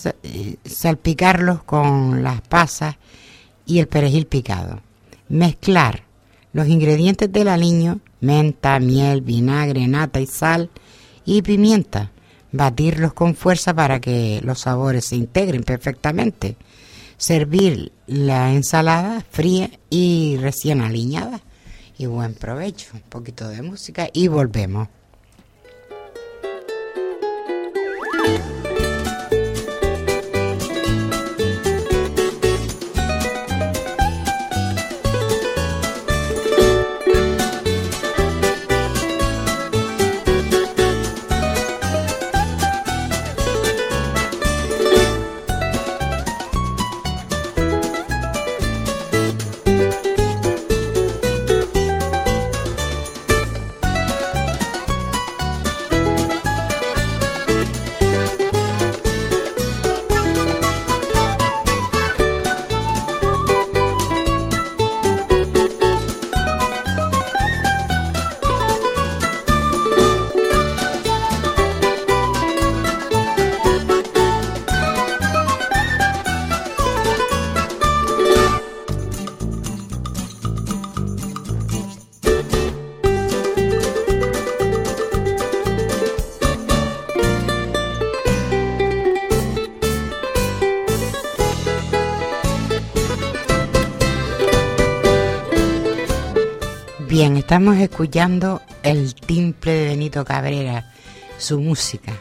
[0.64, 2.96] salpicarlos con las pasas
[3.64, 4.80] y el perejil picado.
[5.28, 6.02] Mezclar
[6.52, 10.70] los ingredientes del aliño, menta, miel, vinagre, nata y sal
[11.24, 12.10] y pimienta.
[12.52, 16.56] Batirlos con fuerza para que los sabores se integren perfectamente.
[17.16, 21.40] Servir la ensalada fría y recién aliñada.
[21.96, 22.88] Y buen provecho.
[22.94, 24.88] Un poquito de música y volvemos.
[97.50, 100.92] Estamos escuchando el timple de Benito Cabrera,
[101.36, 102.12] su música.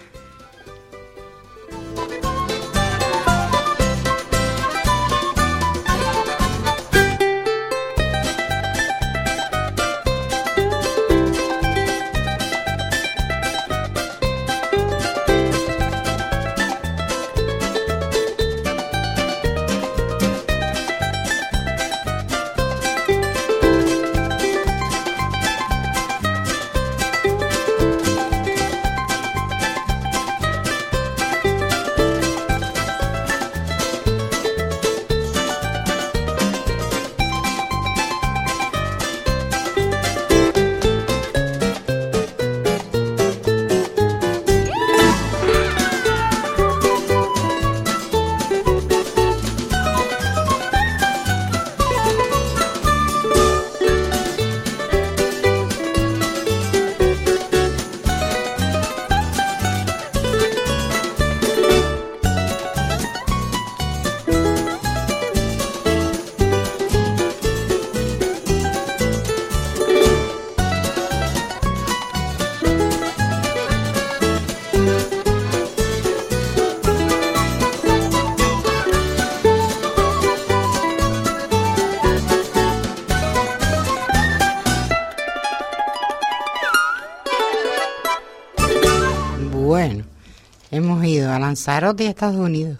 [91.59, 92.77] Ido a Lanzarote, Estados Unidos.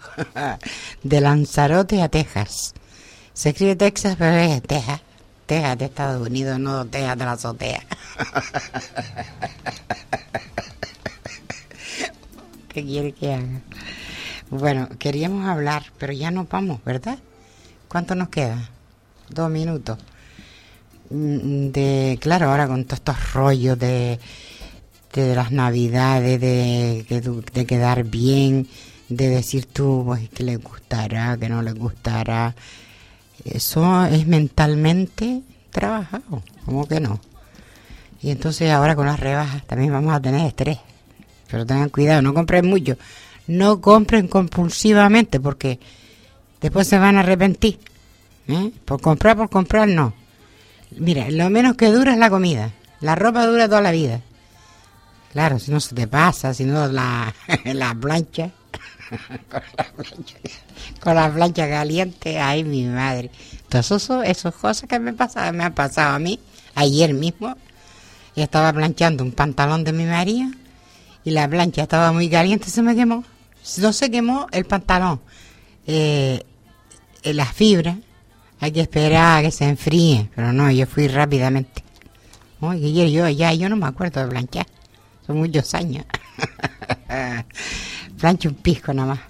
[1.02, 2.74] de Lanzarote a Texas.
[3.32, 5.00] Se escribe Texas, pero es Texas.
[5.46, 7.84] Texas de Estados Unidos, no Texas de la azotea.
[12.68, 13.60] ¿Qué quiere que haga?
[14.50, 17.18] Bueno, queríamos hablar, pero ya nos vamos, ¿verdad?
[17.88, 18.70] ¿Cuánto nos queda?
[19.28, 19.98] Dos minutos.
[21.10, 24.20] Mm, De, claro, ahora con todos estos rollos de,
[25.12, 28.68] de las navidades, de, tu- de quedar bien,
[29.08, 32.54] de decir tú pues, que le gustará, que no le gustará.
[33.44, 35.40] Eso es mentalmente
[35.70, 37.20] trabajado, ¿cómo que no?
[38.22, 40.78] Y entonces ahora con las rebajas también vamos a tener estrés.
[41.50, 42.96] Pero tengan cuidado, no compren mucho.
[43.46, 45.80] No compren compulsivamente porque
[46.60, 47.78] después se van a arrepentir.
[48.46, 48.70] ¿eh?
[48.84, 50.12] Por comprar, por comprar, no.
[50.98, 52.70] Mira, lo menos que dura es la comida.
[53.00, 54.20] La ropa dura toda la vida.
[55.32, 57.32] Claro, si no se te pasa, si no la,
[57.64, 58.50] la plancha.
[61.00, 63.30] con la plancha, con la caliente, ay mi madre.
[63.62, 66.40] Entonces eso, esas cosas que me pasan, me han pasado a mí
[66.74, 67.56] ayer mismo.
[68.36, 70.50] Estaba planchando un pantalón de mi marido
[71.24, 73.24] y la plancha estaba muy caliente, se me quemó.
[73.78, 75.20] No se quemó el pantalón.
[75.86, 76.42] Eh,
[77.22, 77.96] eh, las fibras,
[78.60, 81.84] hay que esperar a que se enfríe, pero no, yo fui rápidamente.
[82.60, 84.66] Oye, ayer yo ya, yo no me acuerdo de planchar.
[85.34, 86.04] Muchos años.
[88.18, 89.20] Plancho un pisco nada más.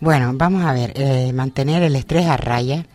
[0.00, 2.86] Bueno, vamos a ver, eh, mantener el estrés a raya,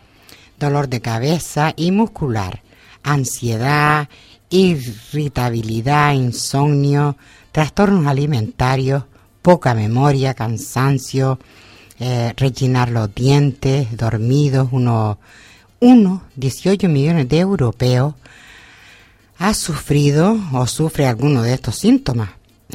[0.58, 2.62] dolor de cabeza y muscular,
[3.04, 4.08] ansiedad,
[4.50, 7.16] irritabilidad, insomnio,
[7.52, 9.04] trastornos alimentarios,
[9.40, 11.38] poca memoria, cansancio,
[12.00, 15.18] eh, rechinar los dientes, dormidos, unos,
[15.80, 18.14] unos 18 millones de europeos
[19.38, 22.30] ha sufrido o sufre alguno de estos síntomas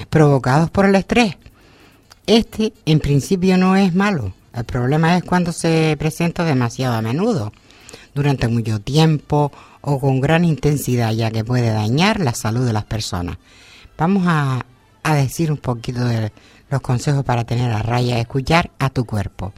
[0.10, 1.38] provocados por el estrés.
[2.28, 4.34] Este en principio no es malo.
[4.54, 7.52] El problema es cuando se presenta demasiado a menudo,
[8.14, 9.52] durante mucho tiempo
[9.82, 13.38] o con gran intensidad, ya que puede dañar la salud de las personas.
[13.98, 14.66] Vamos a,
[15.04, 16.32] a decir un poquito de
[16.70, 19.54] los consejos para tener a raya, escuchar a tu cuerpo.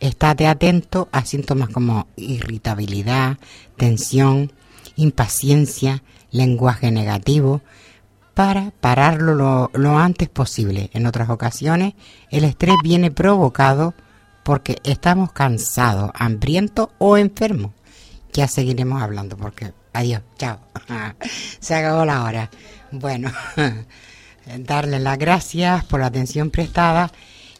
[0.00, 3.36] Estate atento a síntomas como irritabilidad,
[3.76, 4.52] tensión,
[4.96, 7.62] impaciencia, lenguaje negativo,
[8.34, 10.90] para pararlo lo, antes posible.
[10.92, 11.94] En otras ocasiones,
[12.30, 13.94] el estrés viene provocado
[14.44, 17.72] porque estamos cansados, hambrientos o enfermos.
[18.32, 20.60] Ya seguiremos hablando porque adiós, chao.
[21.58, 22.48] Se acabó la hora.
[22.92, 23.32] Bueno,
[24.58, 27.10] darle las gracias por la atención prestada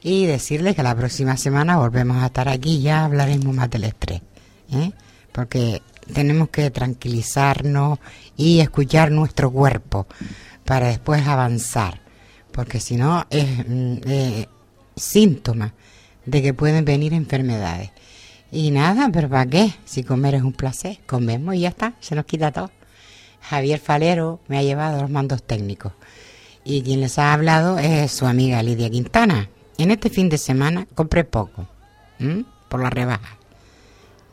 [0.01, 4.23] y decirles que la próxima semana volvemos a estar aquí ya hablaremos más del estrés.
[4.73, 4.93] ¿eh?
[5.33, 5.83] Porque
[6.13, 7.99] tenemos que tranquilizarnos
[8.37, 10.07] y escuchar nuestro cuerpo
[10.65, 12.01] para después avanzar,
[12.53, 14.49] porque si no es mm, eh,
[14.97, 15.75] síntoma
[16.27, 17.91] de que pueden venir enfermedades.
[18.51, 19.75] Y nada, pero ¿para qué?
[19.85, 22.71] Si comer es un placer, comemos y ya está, se nos quita todo.
[23.41, 25.93] Javier Falero me ha llevado los mandos técnicos
[26.65, 29.49] y quien les ha hablado es su amiga Lidia Quintana.
[29.79, 31.67] En este fin de semana compré poco,
[32.69, 33.38] por la rebaja.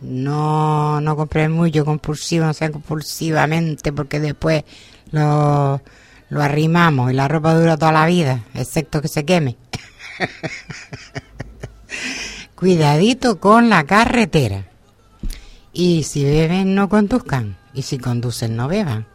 [0.05, 4.63] No, no compren mucho compulsivo, no sean compulsivamente, porque después
[5.11, 5.81] lo,
[6.29, 9.57] lo arrimamos y la ropa dura toda la vida, excepto que se queme.
[12.55, 14.67] Cuidadito con la carretera.
[15.73, 17.57] Y si beben, no conduzcan.
[17.73, 19.07] Y si conducen, no beban.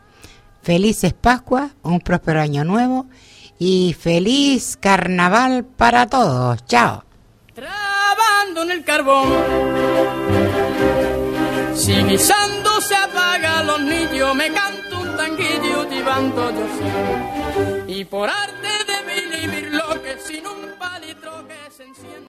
[0.63, 3.07] Felices Pascua, un próspero año nuevo
[3.59, 6.65] y feliz carnaval para todos.
[6.67, 7.05] Chao.
[7.55, 9.29] Trabando en el carbón.
[11.75, 17.85] Si mi se apaga los niños, me canto un tanguillo llevando yo.
[17.87, 22.11] Y por arte de vivir lo que sin un palitro que se enciende.